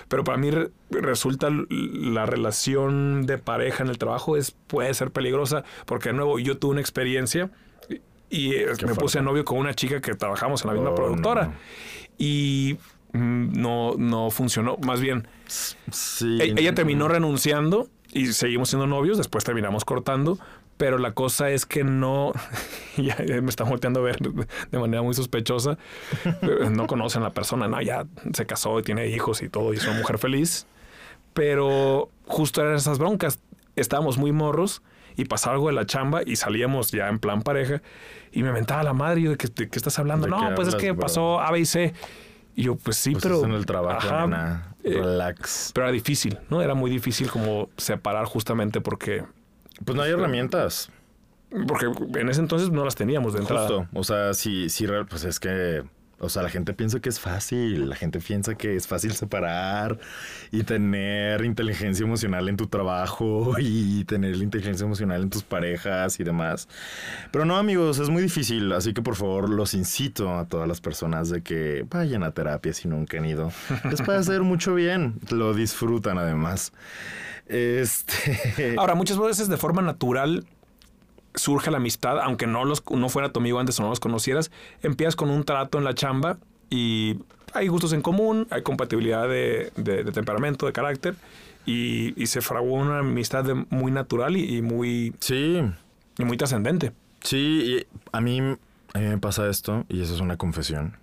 [0.08, 5.12] pero para mí re- resulta la relación de pareja en el trabajo es, puede ser
[5.12, 7.50] peligrosa, porque de nuevo yo tuve una experiencia
[8.30, 9.22] y, eh, Qué me puse fuerte.
[9.22, 11.46] novio con una chica que trabajamos en la misma Oh, productora.
[11.48, 11.54] no.
[12.18, 12.78] Y
[13.14, 14.78] mm, no, no funcionó.
[14.86, 16.38] Más bien, Sí.
[16.42, 20.40] e- ella terminó renunciando y seguimos siendo novios, después terminamos cortando,
[20.78, 22.32] pero la cosa es que no,
[22.98, 25.78] ya me está volteando a ver de manera muy sospechosa,
[26.72, 29.78] no conocen a la persona, no, ya se casó y tiene hijos y todo y
[29.78, 30.68] es una mujer feliz,
[31.34, 33.40] pero justo eran esas broncas,
[33.76, 34.82] estábamos muy morros
[35.16, 37.82] y pasaba algo de la chamba y salíamos ya en plan pareja
[38.32, 40.56] y me mentaba la madre yo de que, de qué estás hablando, ¿De no, qué
[40.56, 41.02] pues es que bro?
[41.02, 41.94] pasó A, B y C.
[42.56, 43.38] Y yo, pues sí, Pues pero...
[43.38, 44.76] es en el trabajo, Ajá, nena.
[44.84, 45.72] eh, Relax.
[45.76, 46.62] pero era difícil, ¿no?
[46.64, 49.24] Era muy difícil como separar justamente porque,
[49.86, 50.90] Pues no hay herramientas.
[51.68, 51.86] porque
[52.20, 53.68] en ese entonces no las teníamos de entrada.
[53.68, 53.88] Justo.
[53.94, 55.84] O sea, sí, sí, real- pues es que.
[56.20, 57.90] O sea, la gente piensa que es fácil.
[57.90, 60.00] La gente piensa que es fácil separar
[60.52, 66.20] y tener inteligencia emocional en tu trabajo y tener la inteligencia emocional en tus parejas
[66.20, 66.68] y demás.
[67.32, 68.72] Pero no, amigos, es muy difícil.
[68.72, 72.74] Así que por favor, los incito a todas las personas de que vayan a terapia
[72.74, 73.52] si nunca han ido.
[73.90, 75.20] Les puede hacer mucho bien.
[75.30, 76.74] Lo disfrutan además.
[77.46, 78.76] Este.
[78.78, 80.46] Ahora, muchas veces de forma natural
[81.38, 84.52] surge la amistad, aunque no, los, no fuera tu amigo antes o no los conocieras,
[84.84, 86.38] empiezas con un trato en la chamba
[86.70, 87.18] y
[87.54, 91.16] hay gustos en común, hay compatibilidad de, de- de temperamento, de carácter,
[91.66, 95.62] y, y se fraguó una amistad de- muy natural y, y muy, Sí.
[96.18, 96.92] y muy trascendente.
[97.22, 100.98] Sí, y a mí, a mí me pasa esto y eso es una confesión.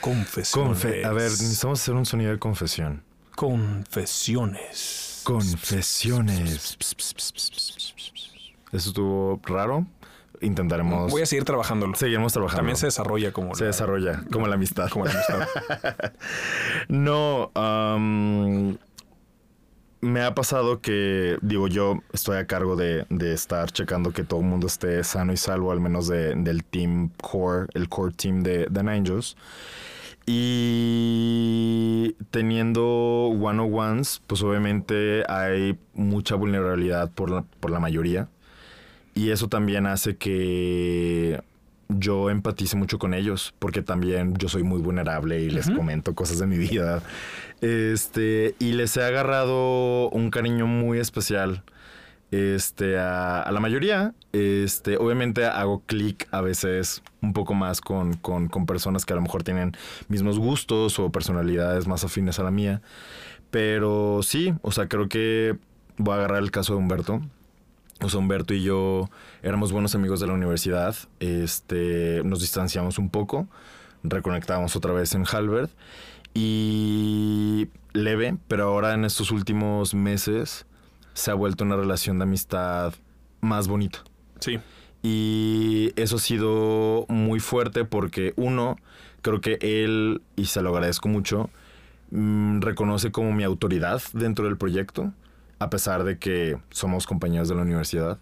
[0.00, 0.84] Confesiones.
[0.84, 3.02] Confe- a ver, necesitamos hacer un sonido de confesión.
[3.34, 5.22] Confesiones.
[5.24, 6.76] Confesiones.
[8.74, 9.86] Eso estuvo raro.
[10.40, 11.10] Intentaremos.
[11.12, 11.94] Voy a seguir trabajándolo.
[11.94, 12.58] Seguiremos trabajando.
[12.58, 14.90] También se desarrolla como Se la- desarrolla como la amistad.
[14.90, 15.48] como la amistad.
[16.88, 17.50] No,
[20.00, 24.40] me ha pasado que, digo, yo estoy a cargo de, de estar checando que todo
[24.40, 28.42] el mundo esté sano y salvo, al menos de- del team core, el core team
[28.42, 29.36] de, de Ninjas.
[30.26, 38.28] Y teniendo one-on-ones, pues obviamente hay mucha vulnerabilidad por la, por la mayoría.
[39.14, 41.40] Y eso también hace que
[41.88, 46.38] yo empatice mucho con ellos, porque también yo soy muy vulnerable y les comento cosas
[46.38, 47.02] de mi vida.
[47.60, 51.62] Este, y les he agarrado un cariño muy especial.
[52.30, 58.14] Este, a, a la mayoría, este, obviamente hago clic a veces un poco más con,
[58.14, 59.76] con, con personas que a lo mejor tienen
[60.08, 62.82] mismos gustos o personalidades más afines a la mía.
[63.52, 65.56] Pero sí, o sea, creo que
[65.96, 67.20] voy a agarrar el caso de Humberto.
[68.00, 69.08] O sea, Humberto y yo
[69.42, 70.94] éramos buenos amigos de la universidad.
[71.20, 73.46] Este, nos distanciamos un poco.
[74.02, 75.70] Reconectamos otra vez en Halbert.
[76.34, 80.66] Y leve, pero ahora en estos últimos meses
[81.14, 82.92] se ha vuelto una relación de amistad
[83.40, 84.00] más bonita.
[84.40, 84.58] Sí.
[85.02, 88.76] Y eso ha sido muy fuerte porque uno,
[89.22, 91.50] creo que él, y se lo agradezco mucho,
[92.10, 95.12] mm, reconoce como mi autoridad dentro del proyecto,
[95.64, 98.18] a pesar de que somos compañeros de la universidad.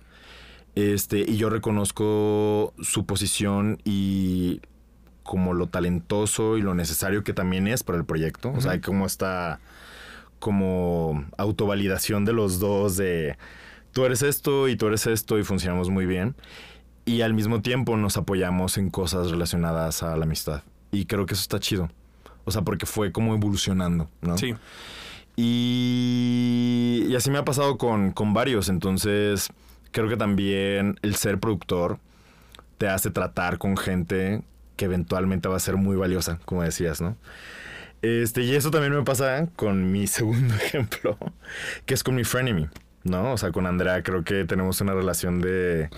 [0.75, 4.61] Este, y yo reconozco su posición y
[5.25, 8.53] como lo talentoso y lo necesario que también es para el proyecto.
[8.53, 9.61] O sea, hay como esta
[10.39, 13.37] como autovalidación de los dos de
[13.93, 16.37] tú eres esto y tú eres esto y funcionamos muy bien.
[17.05, 20.63] Y al mismo tiempo nos apoyamos en cosas relacionadas a la amistad.
[20.93, 21.91] Y creo que eso está chido.
[22.45, 24.39] O sea, porque fue como evolucionando, ¿no?
[24.39, 24.55] Sí.
[25.37, 28.69] Y, y así me ha pasado con, con varios.
[28.69, 29.51] Entonces,
[29.91, 31.99] creo que también el ser productor
[32.79, 34.43] te hace tratar con gente
[34.77, 37.17] que eventualmente va a ser muy valiosa, como decías, ¿no?
[38.03, 41.17] Este, y eso también me pasa con mi segundo ejemplo,
[41.87, 42.69] que es con mi frenemy,
[43.05, 43.33] ¿no?
[43.33, 45.89] O sea, con Andrea creo que tenemos una relación de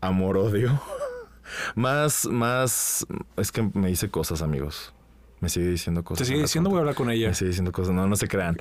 [0.00, 0.80] amor-odio.
[1.74, 4.94] más, más, es que me dice cosas, amigos.
[5.40, 6.18] Me sigue diciendo cosas.
[6.18, 7.28] Te sigue diciendo, voy a hablar con ella.
[7.28, 7.94] Me sigue diciendo cosas.
[7.94, 8.58] No, no se crean.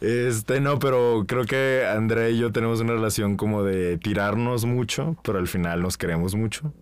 [0.00, 5.16] Este, no, pero creo que Andrea y yo tenemos una relación como de tirarnos mucho,
[5.24, 6.72] pero al final nos queremos mucho.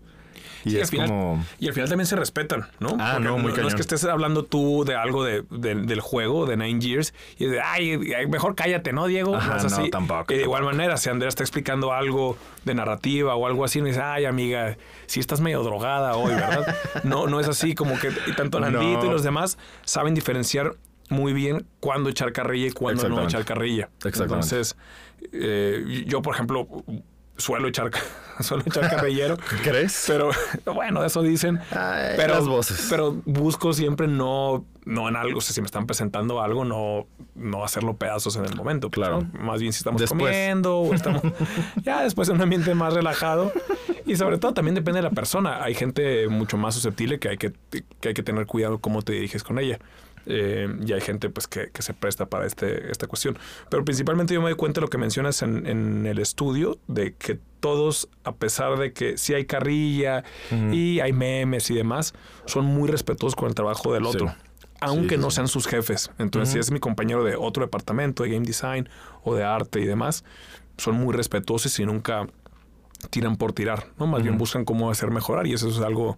[0.68, 1.44] Y Sí, es al final- como.
[1.58, 2.96] Y al final también se respetan, ¿no?
[3.00, 3.68] Ah, Porque no, muy no, cañón.
[3.68, 7.46] es que estés hablando tú de algo de, de- del juego, de Nine Years, y
[7.46, 9.34] de, ay, mejor cállate, ¿no, Diego?
[9.36, 9.90] Ajá, no, así.
[9.90, 13.80] tampoco, Y de igual manera, si Andrea está explicando algo de narrativa o algo así,
[13.82, 14.76] me dice, ay, amiga,
[15.06, 16.76] si estás medio drogada hoy, ¿verdad?
[17.04, 19.12] no, no es así, como que y tanto Nandito y No.
[19.12, 20.74] los demás saben diferenciar
[21.10, 23.88] muy bien cuándo echar carrilla y cuándo no echar carrilla.
[24.04, 24.76] Entonces,
[25.32, 26.68] eh, yo, por ejemplo,
[27.38, 27.90] suelo echar,
[28.40, 29.36] suelo echar carrillero.
[29.62, 30.04] ¿Crees?
[30.06, 30.30] Pero
[30.74, 31.58] bueno, eso dicen.
[31.70, 32.86] Ay, pero, las voces.
[32.90, 35.38] Pero busco siempre no, no en algo.
[35.38, 38.90] O sea, si me están presentando algo, no, no hacerlo pedazos en el momento.
[38.90, 39.22] pues, Claro.
[39.32, 39.40] ¿no?
[39.40, 40.20] Más bien si estamos Después.
[40.20, 41.22] comiendo o estamos
[41.82, 43.52] ya después en un ambiente más relajado.
[44.04, 45.62] Y sobre todo también depende de la persona.
[45.62, 47.52] Hay gente mucho más susceptible que hay que,
[48.00, 49.78] que, hay que tener cuidado cómo te diriges con ella.
[50.30, 53.38] Eh, y hay gente pues que, que se presta para este, esta cuestión.
[53.70, 57.14] Pero principalmente yo me doy cuenta de lo que mencionas en, en el estudio, de
[57.14, 60.24] que todos, a pesar de que sí hay carrilla
[60.70, 62.12] y hay memes y demás,
[62.44, 64.08] son muy respetuosos con el trabajo del Sí.
[64.10, 64.34] otro.
[64.80, 66.10] Aunque Sí, sí, no sean sus jefes.
[66.18, 68.88] Entonces, si es mi compañero de otro departamento, de game design
[69.24, 70.24] o de arte y demás,
[70.76, 72.28] son muy respetuosos y nunca
[73.10, 74.06] tiran por tirar, ¿no?
[74.06, 76.16] Más bien buscan cómo hacer mejorar y eso es algo,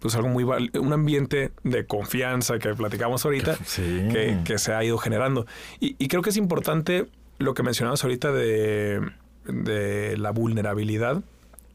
[0.00, 4.08] pues algo muy un ambiente de confianza que platicamos ahorita Sí.
[4.12, 5.46] que, que se ha ido generando.
[5.80, 7.06] Y, y creo que es importante
[7.38, 9.00] lo que mencionabas ahorita de,
[9.46, 11.22] de la vulnerabilidad,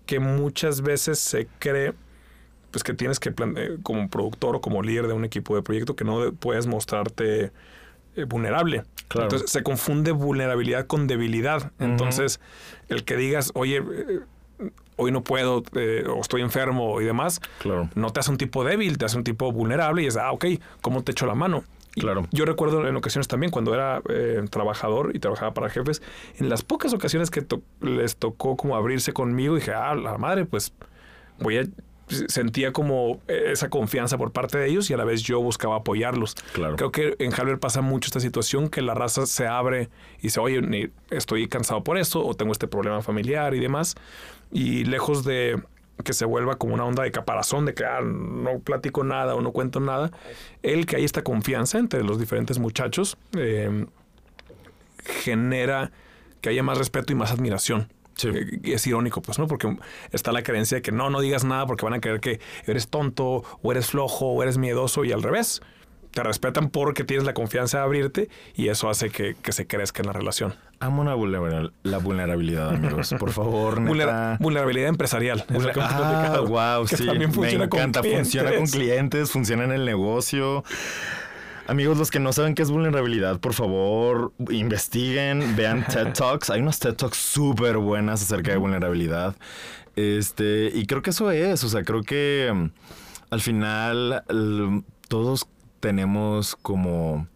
[0.06, 1.94] que muchas veces se cree
[2.72, 5.96] pues que tienes que, eh, como productor o como líder de un equipo de proyecto,
[5.96, 7.52] que no de- puedes mostrarte
[8.16, 8.84] eh, vulnerable.
[9.08, 9.26] Claro.
[9.26, 11.72] Entonces se confunde vulnerabilidad con debilidad.
[11.80, 12.40] Entonces,
[12.88, 14.20] el que digas, oye, eh,
[14.98, 17.90] hoy no puedo, eh, o estoy enfermo y demás, Claro.
[17.96, 20.46] no te hace un tipo débil, te hace un tipo vulnerable y es, ah, ok,
[20.82, 21.64] ¿cómo te echo la mano?
[21.94, 22.28] Claro.
[22.32, 26.02] Yo recuerdo en ocasiones también, cuando era eh, trabajador y trabajaba para jefes,
[26.38, 30.46] en las pocas ocasiones que to- les tocó como abrirse conmigo, dije, ah, la madre,
[30.46, 30.74] pues
[31.40, 31.64] voy a
[32.28, 35.76] sentía como eh, esa confianza por parte de ellos y a la vez yo buscaba
[35.76, 36.34] apoyarlos.
[36.54, 36.76] Claro.
[36.76, 40.40] Creo que en Halber pasa mucho esta situación que la raza se abre y dice,
[40.40, 43.94] oye, estoy cansado por esto o tengo este problema familiar y demás.
[44.52, 45.62] Y lejos de
[46.04, 49.42] que se vuelva como una onda de caparazón, de que ah, no platico nada o
[49.42, 50.12] no cuento nada,
[50.64, 53.86] el que hay esta confianza entre los diferentes muchachos eh,
[55.04, 55.92] genera
[56.42, 57.92] que haya más respeto y más admiración.
[58.16, 58.30] Sí.
[58.30, 59.48] Eh, es irónico, pues, ¿no?
[59.48, 59.78] Porque
[60.12, 62.88] está la creencia de que no, no digas nada porque van a creer que eres
[62.88, 65.62] tonto o eres flojo o eres miedoso y al revés.
[66.12, 70.02] Te respetan porque tienes la confianza de abrirte y eso hace que, que se crezca
[70.02, 70.56] en la relación.
[70.82, 71.14] Amo la
[72.00, 73.14] vulnerabilidad, amigos.
[73.20, 74.38] Por favor, neta.
[74.40, 75.44] vulnerabilidad empresarial.
[75.76, 77.06] Ah, wow, que sí.
[77.06, 78.02] también Me funciona con encanta.
[78.02, 79.32] Funciona con clientes.
[79.32, 80.64] funciona en el negocio.
[81.68, 86.50] Amigos, los que no saben qué es vulnerabilidad, por favor, investiguen, vean TED Talks.
[86.50, 89.36] Hay unas TED Talks súper buenas acerca de vulnerabilidad.
[89.96, 92.70] Este, y creo que eso es, o sea, creo que mm,
[93.32, 94.24] al final
[95.10, 95.46] todos
[95.82, 97.28] tenemos como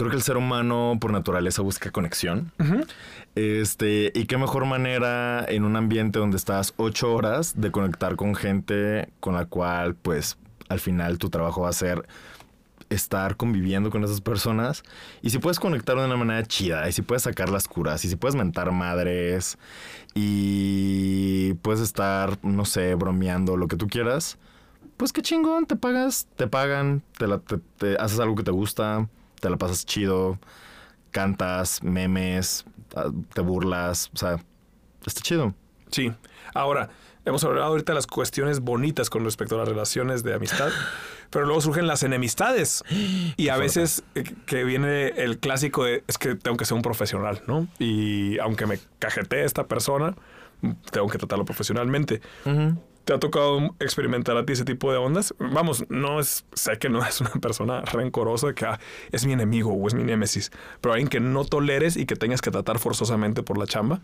[0.00, 2.52] creo que el ser humano por naturaleza busca conexión.
[3.34, 8.34] Este, y qué mejor manera en un ambiente donde estás ocho horas de conectar con
[8.34, 12.06] gente con la cual, pues, al final tu trabajo va a ser
[12.88, 14.82] estar conviviendo con esas personas.
[15.22, 18.08] Y si puedes conectar de una manera chida, y si puedes sacar las curas, y
[18.08, 19.58] si puedes mentar madres,
[20.14, 24.38] y puedes estar, no sé, bromeando, lo que tú quieras,
[24.96, 28.50] pues qué chingón, te pagas, te pagan, te, la- te- te haces algo que te
[28.50, 29.08] gusta,
[29.40, 30.38] te la pasas chido,
[31.10, 34.36] cantas, memes, ah, te burlas, o sea,
[35.04, 35.54] está chido.
[35.90, 36.12] Sí.
[36.54, 36.90] Ahora,
[37.24, 40.70] hemos hablado ahorita de las cuestiones bonitas con respecto a las relaciones de amistad,
[41.30, 42.82] pero luego surgen las enemistades.
[43.36, 46.82] Y a veces eh, que viene el clásico de, es que tengo que ser un
[46.82, 47.66] profesional, ¿no?
[47.78, 50.14] Y aunque me cajetee esta persona,
[50.90, 52.20] tengo que tratarlo profesionalmente.
[53.10, 55.34] ¿Te ha tocado experimentar a ti ese tipo de ondas?
[55.40, 58.78] Vamos, no es, sé que no es una persona rencorosa que ah,
[59.10, 62.40] es mi enemigo o es mi némesis, pero alguien que no toleres y que tengas
[62.40, 64.00] que tratar forzosamente por la chamba.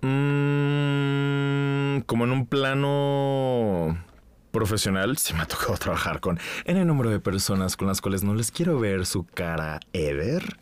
[0.00, 4.02] Mm, como en un plano
[4.50, 8.24] profesional, sí me ha tocado trabajar con en el número de personas con las cuales
[8.24, 10.56] no les quiero ver su cara ever,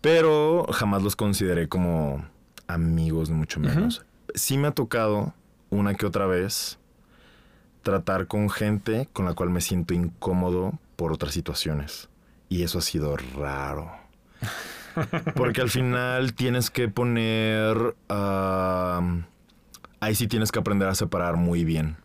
[0.00, 2.26] pero jamás los consideré como
[2.66, 4.04] amigos, ni mucho menos.
[4.34, 5.32] Sí me ha tocado
[5.70, 6.78] una que otra vez
[7.82, 12.08] tratar con gente con la cual me siento incómodo por otras situaciones.
[12.48, 13.92] Y eso ha sido raro.
[15.34, 17.96] Porque al final tienes que poner...
[18.08, 19.24] ah,
[20.00, 21.96] ahí sí tienes que aprender a separar muy bien.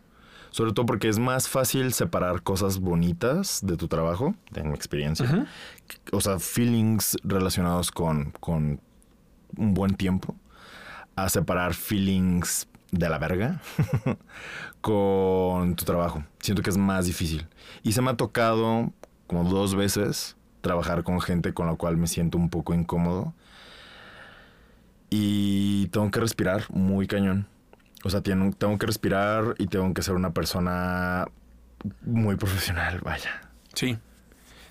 [0.50, 5.46] Sobre todo porque es más fácil separar cosas bonitas de tu trabajo, de mi experiencia.
[6.12, 8.78] O sea, feelings relacionados con, con
[9.56, 10.36] un buen tiempo.
[11.16, 13.60] A separar feelings de la verga
[14.80, 16.24] con tu trabajo.
[16.38, 17.48] Siento que es más difícil.
[17.82, 18.92] Y se me ha tocado
[19.26, 23.34] como dos veces trabajar con gente con la cual me siento un poco incómodo.
[25.10, 27.48] Y tengo que respirar muy cañón.
[28.04, 31.26] O sea, tengo, que respirar y tengo que ser una persona
[32.02, 33.40] muy profesional, vaya.
[33.74, 33.98] Sí.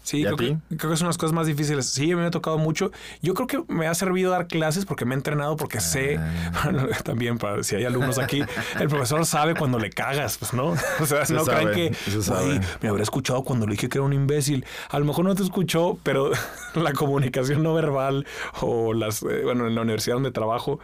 [0.04, 1.86] Sí, ¿Y a creo que, creo que son las cosas más difíciles.
[1.86, 2.92] Sí, a mí me ha tocado mucho.
[3.22, 6.18] Yo creo que me ha servido dar clases porque me he entrenado, porque sé,
[6.54, 6.72] Ah.
[7.04, 8.44] también para si hay alumnos aquí,
[8.80, 10.74] el profesor sabe cuando le cagas, pues no.
[11.00, 14.06] O sea, Se no sabe, creen que me habrá escuchado cuando le dije que era
[14.06, 14.66] un imbécil.
[14.90, 16.32] A lo mejor no te escuchó, pero
[16.76, 18.26] la comunicación no verbal
[18.62, 20.80] o las, eh, bueno, en la universidad donde trabajo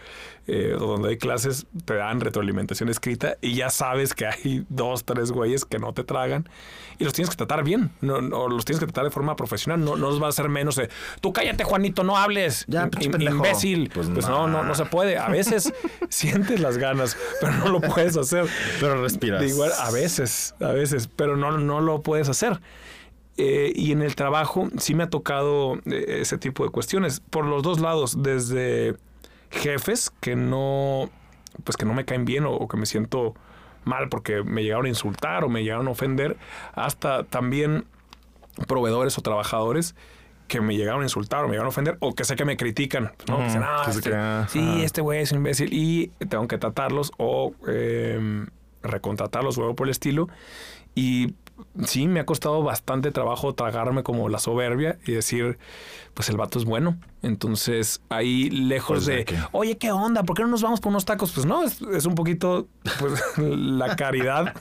[0.48, 5.04] eh, o donde hay clases, te dan retroalimentación escrita y ya sabes que hay dos,
[5.04, 6.48] tres güeyes que no te tragan
[7.00, 9.80] y los tienes que tratar bien, no, no, los tienes que tratar de forma profesional,
[9.84, 10.90] no, no los va a hacer menos de,
[11.22, 13.36] tú cállate Juanito, no hables, Ya, pendejo".
[13.36, 13.90] imbécil.
[13.94, 14.58] Pues, Pues no, no.
[14.60, 15.18] no, no se puede.
[15.18, 15.74] A veces
[16.10, 18.46] sientes las ganas, pero no lo puedes hacer.
[18.80, 19.42] Pero respiras.
[19.42, 22.60] De igual, a veces, a veces, pero no, no lo puedes hacer.
[23.40, 27.46] Eh, y en el trabajo sí me ha tocado eh, ese tipo de cuestiones por
[27.46, 28.96] los dos lados, desde
[29.52, 31.10] jefes que no,
[31.64, 33.36] pues que no me caen bien o, o que me siento
[33.84, 36.36] mal porque me llegaron a insultar o me llegaron a ofender,
[36.74, 37.86] hasta también
[38.66, 39.96] proveedores o trabajadores
[40.48, 42.56] que me llegaron a insultar o me llegaron a ofender o que sé que me
[42.58, 43.12] critican, ¿no?
[43.26, 44.10] Que Ujú, dicen, "Ah, que este-
[44.48, 44.84] sí, ajá.
[44.84, 48.46] este güey es un imbécil y tengo que tratarlos o eh,
[48.82, 50.30] recontratarlos o algo por el estilo.
[50.96, 51.34] Y
[51.86, 55.58] sí, me ha costado bastante trabajo tragarme como la soberbia y decir,
[56.14, 56.98] pues el vato es bueno.
[57.22, 60.24] Entonces, ahí lejos Pues, de, oye, ¿qué onda?
[60.24, 61.32] ¿Por qué no nos vamos por unos tacos?
[61.32, 62.68] Pues no, es, es un poquito
[63.00, 64.54] pues, la caridad.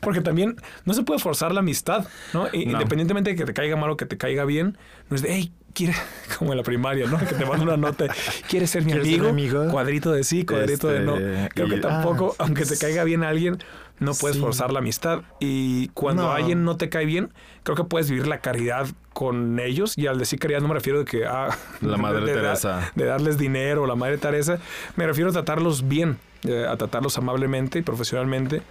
[0.00, 2.44] Porque también no se puede forzar la amistad, ¿no?
[2.44, 2.48] No.
[2.52, 4.78] Independientemente de que te caiga mal o que te caiga bien,
[5.10, 5.94] no es de, hey, quiere,
[6.38, 7.18] como en la primaria, ¿no?
[7.18, 8.06] Que te manda una nota,
[8.48, 9.32] ¿quieres ser mi ¿Quieres ser amigo?
[9.32, 9.70] mi amigo?
[9.70, 11.16] Cuadrito de sí, cuadrito de no.
[11.16, 13.58] Este, Creo que tampoco, ah, aunque te caiga bien alguien,
[14.00, 14.42] no puedes Sí.
[14.42, 15.22] forzar la amistad.
[15.40, 16.32] Y cuando No.
[16.32, 17.32] alguien no te cae bien,
[17.64, 19.94] creo que puedes vivir la caridad con ellos.
[19.96, 21.26] Y al decir caridad no me refiero de que...
[21.26, 21.48] Ah,
[21.80, 22.92] La Madre de- de- Teresa.
[22.94, 24.58] de darles dinero, la Madre Teresa.
[24.96, 28.62] Me refiero a tratarlos bien, eh, a tratarlos amablemente y profesionalmente.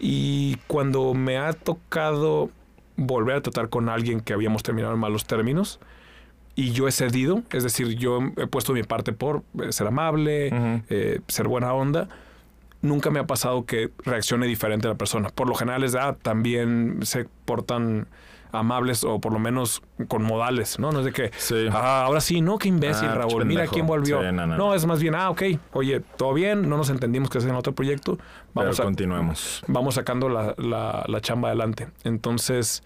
[0.00, 2.50] Y cuando me ha tocado
[2.96, 5.78] volver a tratar con alguien que habíamos terminado en malos términos
[6.54, 10.50] y yo he cedido, es decir, yo he puesto mi parte por eh, ser amable,
[10.90, 12.08] eh, ser buena onda,
[12.82, 15.28] nunca me ha pasado que reaccione diferente la persona.
[15.30, 18.06] Por lo general es de, ah, también se portan
[18.54, 20.92] amables o por lo menos con modales, ¿no?
[20.92, 21.68] No es de que, Sí.
[21.72, 24.18] ah, ahora sí, no, qué imbécil, Ah, Raúl, mira quién volvió.
[24.18, 24.74] Sí, no, no, no, no.
[24.74, 25.42] es más bien, ah, ok,
[25.72, 28.18] oye, todo bien, no nos entendimos que es en otro proyecto,
[28.52, 29.62] vamos Pero a, continuemos.
[29.68, 31.88] vamos sacando la, la- la chamba adelante.
[32.04, 32.82] Entonces,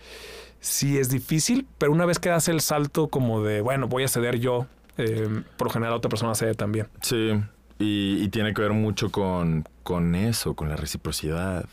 [0.67, 4.09] sí es difícil, pero una vez que das el salto como de, bueno, voy a
[4.09, 4.67] ceder yo,
[4.99, 6.89] eh, por lo general otra persona cede también.
[7.01, 7.33] Sí,
[7.79, 11.65] y, y tiene que ver mucho con, con eso, con la reciprocidad.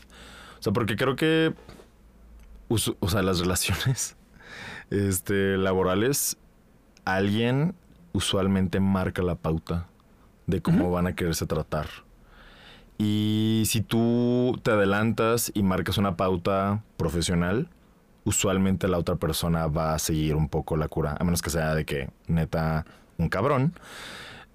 [0.58, 1.54] O sea, porque creo que,
[2.68, 4.16] o sea, las relaciones
[4.90, 6.36] este, laborales,
[7.04, 7.74] alguien
[8.12, 9.88] usualmente marca la pauta
[10.46, 11.88] de cómo van a quererse tratar.
[12.96, 17.68] Y si tú te adelantas y marcas una pauta profesional,
[18.24, 21.74] usualmente la otra persona va a seguir un poco la cura, a menos que sea
[21.74, 22.84] de que neta
[23.18, 23.74] un cabrón.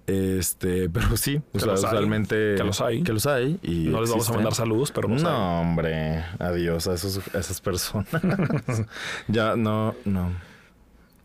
[0.06, 3.02] Este, pero sí, o Que sea, los hay, usualmente que los hay.
[3.02, 6.88] que los hay y No les vamos a mandar saludos, pero pues, no, hombre, adiós
[6.88, 8.08] a, esos, a esas personas.
[9.28, 10.30] ya, no, no.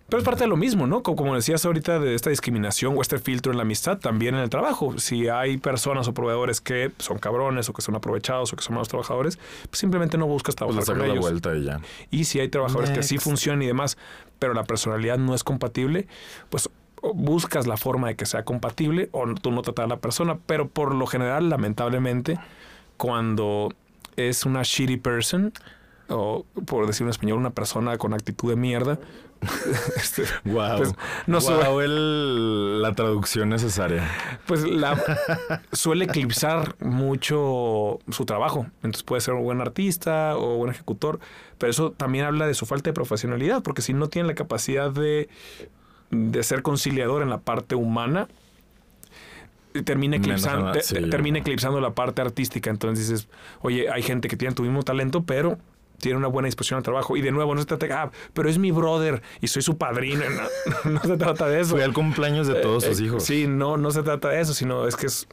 [0.08, 1.02] Pero es parte de lo mismo, ¿no?
[1.02, 4.42] Como, como decías ahorita de esta discriminación o este filtro en la amistad, también en
[4.42, 5.00] el trabajo.
[5.00, 8.76] Si hay personas o proveedores que son cabrones o que son aprovechados o que son
[8.76, 11.22] malos trabajadores, pues simplemente no buscas Pues trabajar le con la ellos.
[11.26, 11.80] vuelta y ya.
[12.12, 13.98] Y si hay trabajadores que sí funcionan y demás,
[14.38, 16.08] pero la personalidad no es compatible,
[16.50, 16.70] pues
[17.02, 20.38] buscas la forma de que sea compatible o tú no tratar a la persona.
[20.46, 22.38] Pero por lo general, lamentablemente,
[22.98, 23.74] cuando
[24.18, 25.52] es una shitty person,
[26.10, 29.00] o por decir en español, una persona con actitud de mierda,
[29.98, 30.78] este, Wow.
[30.78, 30.94] Pues,
[31.28, 34.10] no wow, el- la traducción necesaria.
[34.48, 35.02] pues la
[35.72, 38.68] suele eclipsar mucho su trabajo.
[38.78, 41.20] Entonces puede ser un buen artista o buen ejecutor,
[41.58, 44.92] pero eso también habla de su falta de profesionalidad, porque si no tiene la capacidad
[44.92, 45.30] de,
[46.12, 48.28] de ser conciliador en la parte humana,
[49.84, 50.96] termina eclipsando, sí.
[51.10, 52.70] termina eclipsando la parte artística.
[52.70, 53.28] Entonces dices,
[53.62, 55.58] oye, hay gente que tiene tu mismo talento, pero
[56.00, 57.18] tiene una buena disposición al trabajo.
[57.18, 59.78] Y de nuevo, no se trata de, ah, pero es mi brother y soy su
[59.78, 60.24] padrino.
[60.86, 61.72] No, no se trata de eso.
[61.72, 63.24] Fui al cumpleaños de todos Eh, sus eh, hijos.
[63.24, 65.28] Sí, no, no se trata de eso, sino es que es,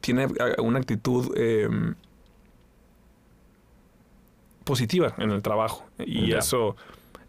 [0.00, 1.68] tiene eh, una actitud eh,
[4.64, 5.84] positiva en el trabajo.
[5.98, 6.76] Y eso,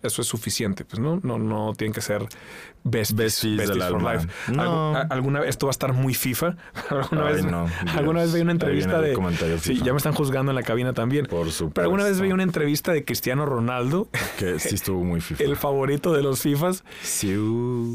[0.03, 0.85] eso es suficiente.
[0.85, 2.27] Pues no, no, no tienen que ser
[2.83, 3.15] besties,
[3.57, 4.27] besties for life.
[4.51, 4.95] No.
[5.09, 6.55] Alguna vez, esto va a estar muy FIFA.
[6.89, 9.15] alguna Ay, vez, no, alguna vez veía una entrevista de.
[9.59, 9.85] Sí, FIFA.
[9.85, 11.25] ya me están juzgando en la cabina también.
[11.25, 11.71] Por supuesto.
[11.75, 14.07] Pero alguna vez veía una entrevista de Cristiano Ronaldo,
[14.39, 15.43] Que sí estuvo muy FIFA.
[15.43, 17.31] el favorito de los FIFAs, Sí,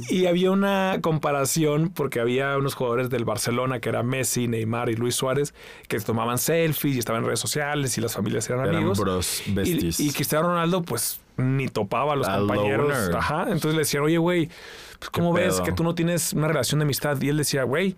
[0.08, 4.96] y había una comparación porque había unos jugadores del Barcelona que eran Messi, Neymar y
[4.96, 5.54] Luis Suárez
[5.88, 8.98] que tomaban selfies y estaban en redes sociales y las familias eran, eran amigos.
[8.98, 10.00] bros, Y, besties.
[10.00, 12.88] y Cristiano Ronaldo, pues, ni topaba a los A compañeros.
[12.88, 13.16] loner.
[13.16, 13.42] Ajá.
[13.44, 14.48] Entonces le decían, oye, güey,
[14.98, 15.64] pues, ¿cómo ¿Qué ves pedo?
[15.64, 17.20] que tú no tienes una relación de amistad?
[17.20, 17.96] Y él decía, güey,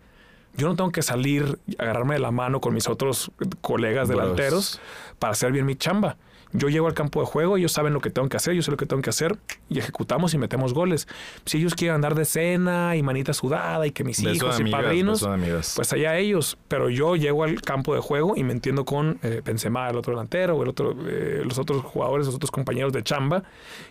[0.56, 3.30] yo no tengo que salir, agarrarme de la mano con mis otros
[3.60, 4.20] colegas Bros.
[4.20, 4.80] delanteros
[5.18, 6.16] para hacer bien mi chamba.
[6.52, 8.70] Yo llego al campo de juego, ellos saben lo que tengo que hacer, yo sé
[8.70, 9.36] lo que tengo que hacer
[9.68, 11.06] y ejecutamos y metemos goles.
[11.44, 14.64] Si ellos quieren andar de cena y manita sudada y que mis Beso hijos y
[14.70, 15.28] padrinos,
[15.76, 16.58] pues allá ellos.
[16.68, 20.12] Pero yo llego al campo de juego y me entiendo con eh, Benzema, el otro
[20.14, 23.42] delantero, o el otro, eh, los otros jugadores, los otros compañeros de chamba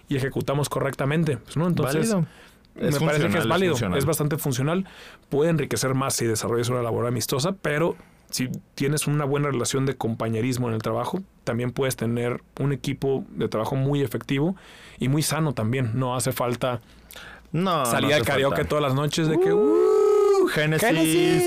[0.09, 1.37] y ejecutamos correctamente.
[1.37, 1.67] Pues, ¿no?
[1.67, 2.27] Entonces, Válido.
[2.75, 4.05] me Es parece que es válido, es, funcional.
[4.05, 4.85] bastante funcional.
[5.29, 7.95] Puede enriquecer más si desarrollas una labor amistosa, pero
[8.29, 13.23] si tienes una buena relación de compañerismo en el trabajo, también puedes tener un equipo
[13.29, 14.55] de trabajo muy efectivo
[14.99, 15.91] y muy sano también.
[15.95, 16.81] No hace falta
[17.51, 19.53] No, salir no karaoke todas las noches de que...
[19.53, 20.87] Uh, Génesis.
[20.87, 21.43] Génesis,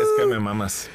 [0.00, 0.88] Es que me mamas.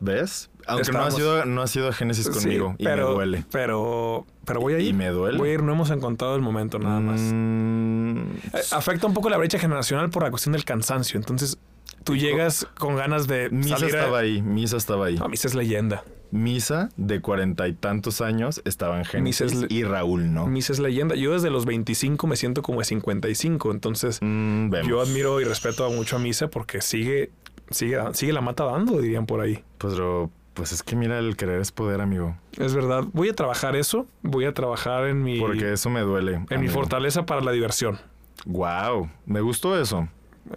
[0.00, 0.50] ¿Ves?
[0.66, 3.44] Aunque no ha, sido, no ha sido Génesis Sí, conmigo y me duele.
[3.50, 4.88] Pero, pero voy a ir.
[4.88, 5.36] Y me duele.
[5.38, 7.20] Voy a ir, no hemos encontrado el momento nada más.
[7.22, 8.20] Mm,
[8.54, 11.18] Eh, Afecta un poco la brecha generacional por la cuestión del cansancio.
[11.18, 11.58] Entonces,
[12.04, 15.16] tú llegas con ganas de Misa salir a- estaba ahí, Misa estaba ahí.
[15.16, 16.04] No, Misa es leyenda.
[16.30, 20.46] Misa, de cuarenta y tantos años, estaba en Misa es Génesis le- y Raúl no.
[20.46, 21.14] Misa es leyenda.
[21.14, 23.70] Yo desde los 25 me siento como de 55.
[23.70, 24.88] Entonces, Mm, vemos.
[24.88, 27.30] yo admiro y respeto mucho a Misa porque sigue,
[27.70, 29.62] sigue, sigue la mata dando, dirían por ahí.
[29.78, 32.36] Pero, pues es que mira, el querer es poder, amigo.
[32.58, 33.04] Es verdad.
[33.12, 34.08] Voy a trabajar eso.
[34.22, 36.44] Voy a trabajar en mi, Porque eso me duele.
[36.50, 38.00] en mi fortaleza para la diversión.
[38.44, 40.08] Wow, me gustó eso.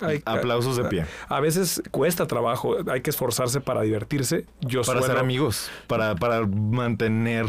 [0.01, 1.05] Hay- Aplausos de pie.
[1.29, 4.45] A veces cuesta trabajo, hay que esforzarse para divertirse.
[4.61, 7.45] Yo Para ser amigos, para, para mantener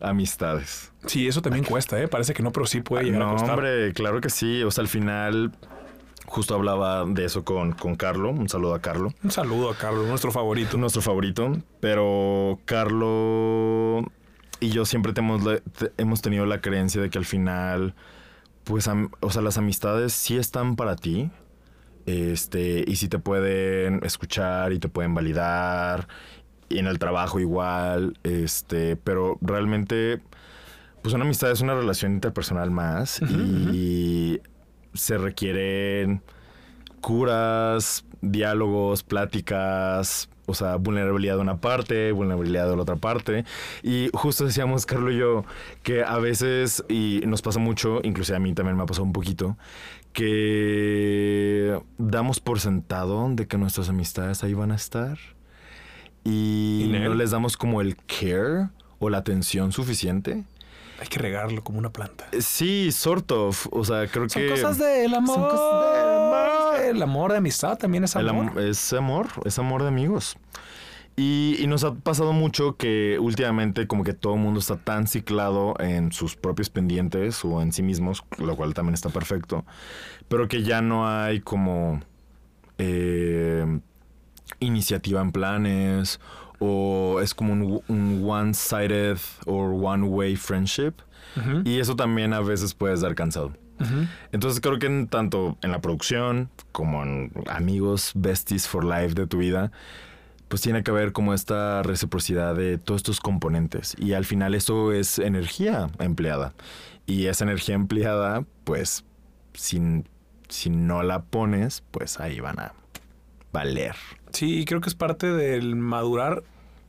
[0.00, 0.92] amistades.
[1.06, 2.08] Sí, eso también cuesta, ¿eh?
[2.08, 3.50] Parece que no, pero sí puede llegar no, a costar.
[3.52, 4.62] hombre, claro que sí.
[4.64, 5.52] O sea, al final,
[6.26, 8.30] justo hablaba de eso con, con Carlo.
[8.30, 9.12] Un saludo a Carlo.
[9.22, 10.76] Un saludo a Carlos, nuestro favorito.
[10.76, 14.04] nuestro favorito, pero Carlo
[14.58, 15.22] y yo siempre te-
[15.98, 17.94] hemos tenido la creencia de que al final,
[18.64, 21.30] pues, am- o sea, las amistades sí están para ti,
[22.06, 26.08] este, y sí te pueden escuchar y te pueden validar,
[26.68, 30.20] y en el trabajo igual, este, pero realmente,
[31.02, 33.20] pues una amistad es una relación interpersonal más
[33.72, 34.40] y
[34.94, 36.22] se requieren
[37.00, 43.44] curas, diálogos, pláticas, o sea, vulnerabilidad de una parte, vulnerabilidad de la otra parte.
[43.82, 45.44] Y justo decíamos, Carlos y yo,
[45.82, 49.12] que a veces, y nos pasa mucho, inclusive a mí también me ha pasado un
[49.12, 49.56] poquito,
[50.16, 55.18] que damos por sentado de que nuestras amistades ahí van a estar
[56.24, 60.44] y Y no les damos como el care o la atención suficiente.
[61.00, 62.26] Hay que regarlo como una planta.
[62.32, 63.66] Eh, Sí, sort of.
[63.70, 64.48] O sea, creo Son que...
[64.48, 65.36] cosas del amor.
[65.36, 66.80] Son cosas del amor.
[66.96, 68.46] El amor de amistad también es amor.
[68.50, 70.36] am- es amor, es amor de amigos.
[71.16, 75.06] Y, y nos ha pasado mucho que últimamente como que todo el mundo está tan
[75.06, 79.64] ciclado en sus propios pendientes o en sí mismos, lo cual también está perfecto,
[80.28, 82.02] pero que ya no hay como
[82.76, 83.80] eh,
[84.60, 86.20] iniciativa en planes
[86.58, 90.92] o es como un, un one-sided or one-way friendship.
[91.64, 93.52] Y eso también a veces puede estar cansado.
[94.32, 99.26] Entonces creo que en tanto en la producción como en amigos, besties for life de
[99.26, 99.70] tu vida,
[100.48, 103.96] pues tiene que haber como esta reciprocidad de todos estos componentes.
[103.98, 106.54] Y al final eso es energía empleada.
[107.06, 109.04] Y esa energía empleada, pues,
[109.54, 110.04] si,
[110.48, 112.72] si no la pones, pues ahí van a
[113.52, 113.94] valer.
[114.32, 116.42] Sí, creo que es parte del madurar.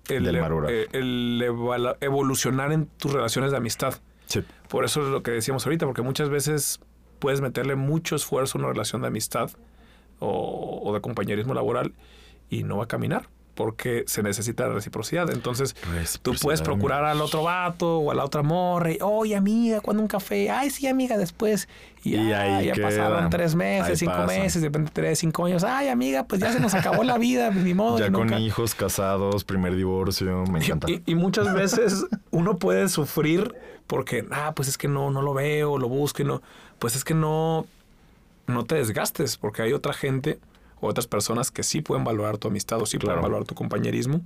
[0.08, 0.72] El, Del madurar.
[0.72, 1.44] eh, el
[2.00, 3.96] evolucionar en tus relaciones de amistad.
[4.28, 4.44] Sí.
[4.70, 6.80] Por eso es lo que decíamos ahorita, porque muchas veces
[7.20, 9.50] puedes meterle mucho esfuerzo a una relación de amistad
[10.20, 11.94] o, o de compañerismo laboral
[12.50, 13.28] y no va a caminar
[13.58, 15.30] porque se necesita reciprocidad.
[15.32, 15.76] Entonces,
[16.22, 20.04] tú puedes procurar al otro vato o a la otra morra y, oye, amiga, ¿cuándo
[20.04, 20.52] un café?
[20.52, 21.68] Ay, sí, amiga, después.
[22.04, 22.88] Y, Y ay, ya queda.
[22.88, 24.28] pasaron tres meses, Ahí cinco pasa.
[24.28, 25.64] meses, de repente tres, cinco años.
[25.64, 27.98] Ay, amiga, pues ya se nos acabó la vida, ni modo.
[27.98, 30.90] Ya con nunca- hijos, casados, primer divorcio, me encanta.
[30.92, 33.56] y, y muchas veces uno puede sufrir
[33.88, 36.44] porque, ah, pues es que no, no lo veo, lo busco y no.
[36.78, 37.66] Pues es que no,
[38.46, 40.38] no te desgastes porque hay otra gente
[40.82, 43.16] o otras personas que sí pueden valorar tu amistad o sí Claro.
[43.16, 44.22] pueden valorar tu compañerismo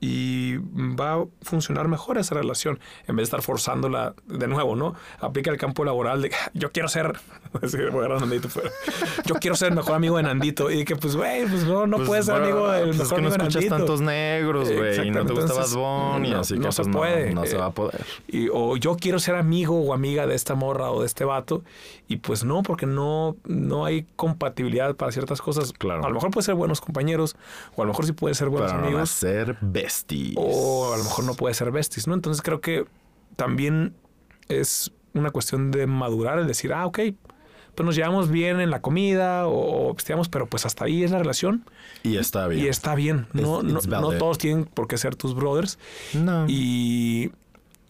[0.00, 4.94] y va a funcionar mejor esa relación en vez de estar forzándola de nuevo, ¿no?
[5.20, 7.06] Aplica el campo laboral de yo quiero ser,
[7.52, 8.20] a a
[9.26, 11.98] yo quiero ser el mejor amigo de Nandito y que pues güey, pues no, no
[11.98, 13.76] Pues, puedes ser amigo del pues es mejor que no amigo escuchas Nandito.
[13.76, 16.96] tantos negros, güey, y no te gusta Bad Bunny, no- así no que se pues,
[16.96, 17.34] puede.
[17.34, 18.04] no, no se va a poder.
[18.28, 21.62] Y, o yo quiero ser amigo o amiga de esta morra o de este vato.
[22.08, 25.72] Y pues no, porque no, no hay compatibilidad para ciertas cosas.
[25.72, 26.04] Claro.
[26.04, 27.36] A lo mejor puede ser buenos compañeros,
[27.76, 29.56] o a lo mejor sí puede ser buenos Para no amigos, ser
[29.90, 30.34] besties.
[30.36, 32.14] o a lo mejor no puede ser besties, ¿no?
[32.14, 32.84] Entonces creo que
[33.36, 33.94] también
[34.48, 36.98] es una cuestión de madurar, el decir, ah, ok,
[37.74, 41.10] pues nos llevamos bien en la comida o, o pisteamos, pero pues hasta ahí es
[41.12, 41.64] la relación
[42.02, 42.64] Y está bien.
[42.64, 43.26] y está bien.
[43.32, 45.78] No, It's- no, it's no todos tienen por qué ser tus brothers.
[46.14, 46.46] No.
[46.48, 47.30] Y,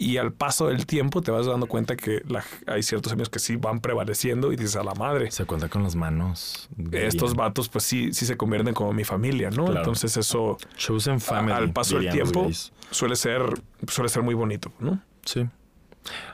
[0.02, 3.38] y al paso del tiempo te vas dando cuenta que la- hay ciertos amigos que
[3.38, 5.30] sí van prevaleciendo y dices a la madre.
[5.30, 6.70] Se cuenta con las manos.
[6.90, 9.66] Estos vatos pues sí, sí se convierten como mi familia, ¿no?
[9.66, 9.80] Claro.
[9.80, 11.52] Entonces eso Chosen family.
[11.52, 12.48] al paso del tiempo
[12.90, 13.42] suele ser,
[13.88, 14.98] suele ser muy bonito, ¿no?
[15.26, 15.46] Sí.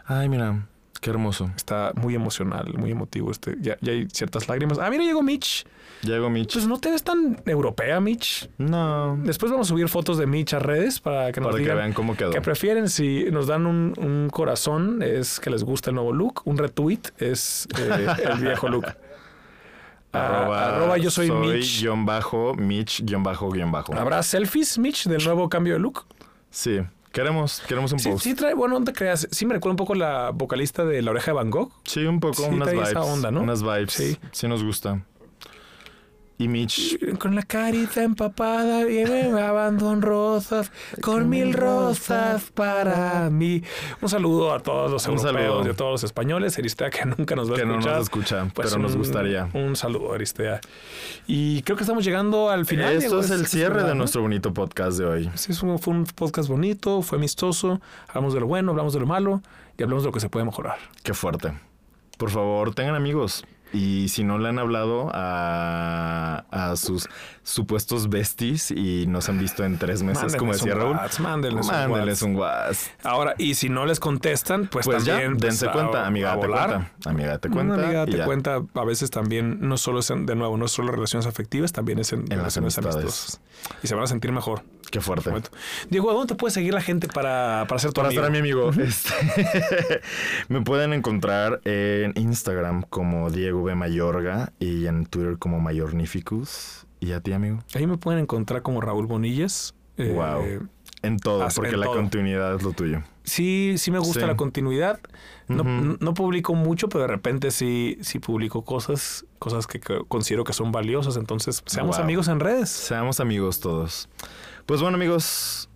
[0.06, 0.64] Ay, mira,
[1.00, 1.50] qué hermoso.
[1.56, 3.30] Está muy emocional, muy emotivo.
[3.30, 4.78] Este, ya, ya hay ciertas lágrimas.
[4.78, 5.64] Ah, mira, llegó Mitch.
[6.02, 6.52] Llegó Mitch.
[6.54, 8.48] Pues no te ves tan europea, Mitch.
[8.58, 9.16] no.
[9.22, 11.92] Después vamos a subir fotos de Mitch a redes para que nos Para que vean
[11.92, 12.30] cómo quedó.
[12.30, 12.88] ¿Qué prefieren?
[12.88, 16.42] Si nos dan un, un corazón, es que les gusta el nuevo look.
[16.44, 18.86] Un retweet es eh, el viejo look.
[20.12, 21.82] Ah, arroba yo soy, Mitch.
[21.82, 23.94] Guión bajo, Mitch, guion bajo, guion bajo.
[23.94, 26.06] ¿Habrá selfies, Mitch, del nuevo cambio de look?
[26.50, 26.80] Sí.
[27.16, 28.24] Queremos, queremos un Sí, post.
[28.24, 29.26] sí trae, bueno, no te creas.
[29.30, 31.72] Sí me recuerda un poco la vocalista de La Oreja de Van Gogh.
[31.84, 32.90] Sí, un poco, Sí, unas trae vibes.
[32.90, 33.40] esa onda, ¿no?
[33.40, 33.90] Unas vibes.
[33.92, 34.18] Sí.
[34.32, 34.46] Sí.
[34.48, 35.00] nos gusta.
[36.38, 40.70] Y Mitch, Con la carita empapada y me abandonan rosas,
[41.00, 43.62] con mil rosas para mí.
[44.02, 45.66] Un saludo a todos los Un europeos saludo.
[45.66, 46.58] y a todos los españoles.
[46.58, 47.94] Aristea, que nunca nos va a que no escuchar.
[47.94, 49.48] nos escucha, Pues pero nos gustaría.
[49.54, 50.60] Un saludo, Aristea.
[51.26, 52.92] Y creo que estamos llegando al final.
[52.96, 55.30] Esto es el cierre de nuestro bonito podcast de hoy.
[55.36, 57.80] Sí, fue un podcast bonito, fue amistoso.
[58.08, 59.40] Hablamos de lo bueno, hablamos de lo malo
[59.78, 60.76] y hablamos de lo que se puede mejorar.
[61.02, 61.52] Qué fuerte.
[62.18, 63.42] Por favor, tengan amigos.
[63.72, 67.08] Y si no le han hablado a, a sus
[67.42, 71.72] supuestos besties y nos han visto en tres meses, como decía Raúl, whats, mándenles un
[71.72, 72.22] mándenles whats.
[72.22, 73.06] un WhatsApp.
[73.06, 75.32] Ahora, y si no les contestan, pues, Pues ya, también.
[75.32, 76.90] pues, dense a- cuenta, amiga, a te cuenta.
[77.04, 77.74] Amiga, te cuenta.
[77.74, 78.24] Una amiga te ya.
[78.24, 81.98] cuenta, a veces también, no solo es, en- de nuevo, no solo relaciones afectivas, también
[81.98, 83.40] es en, En las relaciones amistosas.
[83.82, 84.62] Y se van a sentir mejor.
[84.90, 85.32] Qué fuerte.
[85.90, 88.22] Diego, ¿a dónde te puede seguir la gente para, para ser tu Para amigo?
[88.22, 90.00] estar a mi amigo, este,
[90.48, 93.74] me pueden encontrar en Instagram como Diego B.
[93.74, 96.86] Mayorga y en Twitter como Mayornificus.
[97.00, 97.58] ¿Y a ti, amigo?
[97.74, 99.74] Ahí me pueden encontrar como Raúl Bonillas.
[99.96, 100.68] Eh, Wow.
[101.02, 101.96] En todo, porque en la todo.
[101.96, 103.02] continuidad es lo tuyo.
[103.22, 104.26] Sí, sí me gusta Sí.
[104.26, 104.98] la continuidad.
[105.46, 110.00] No, no- no publico mucho, pero de repente sí, sí publico cosas, cosas que que
[110.08, 111.16] considero que son valiosas.
[111.16, 112.04] Entonces, seamos Wow.
[112.04, 112.70] amigos en redes.
[112.70, 114.08] Seamos amigos todos.
[114.64, 115.68] Pues bueno, amigos,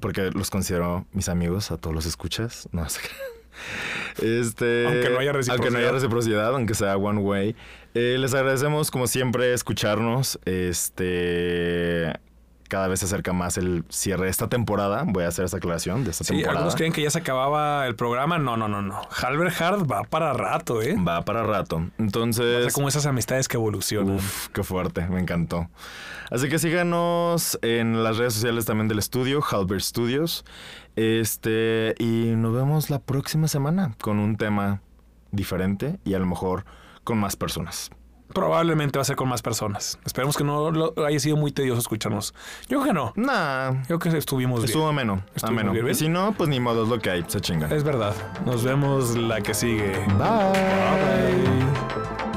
[0.00, 2.68] porque los considero mis amigos, a todos los escuchas.
[2.72, 3.00] No sé.
[4.22, 5.80] Este, Aunque no haya Aunque no reciprocidad.
[5.80, 7.56] haya reciprocidad, aunque sea one way.
[7.94, 10.38] Eh, les agradecemos, como siempre, escucharnos.
[10.44, 12.12] Este.
[12.74, 15.04] Cada vez se acerca más el cierre de esta temporada.
[15.06, 16.58] Voy a hacer esa aclaración de esta Sí, temporada.
[16.58, 18.36] algunos creen que ya se acababa el programa.
[18.38, 19.00] No, no, no, no.
[19.22, 20.96] Halbert Hard va para rato, ¿eh?
[20.96, 21.76] Va para rato.
[21.76, 22.72] O sea, Entonces.
[22.74, 24.16] como esas amistades que evolucionan.
[24.16, 25.68] Uf, qué fuerte, me encantó.
[26.32, 30.44] Así que síganos en las redes sociales también del estudio, Halbert Studios.
[30.96, 34.80] Este, y nos vemos la próxima semana con un tema
[35.30, 36.64] diferente y a lo mejor
[37.04, 37.92] con más personas.
[38.34, 39.98] Probablemente va a ser con más personas.
[40.04, 42.34] Esperemos que no lo- haya sido muy tedioso escucharnos.
[42.68, 43.12] Yo creo que no.
[43.16, 44.66] Nah, Yo creo que estuvimos bien.
[44.66, 45.72] estuvo ameno, Estuvo ameno.
[45.72, 45.94] bien, Y ¿bien?
[45.96, 47.72] si no, pues ni modo, es lo que hay, se chingan.
[47.72, 48.14] Es verdad.
[48.44, 49.92] Nos vemos la que sigue.
[50.18, 50.24] Bye.
[50.52, 52.33] Bye.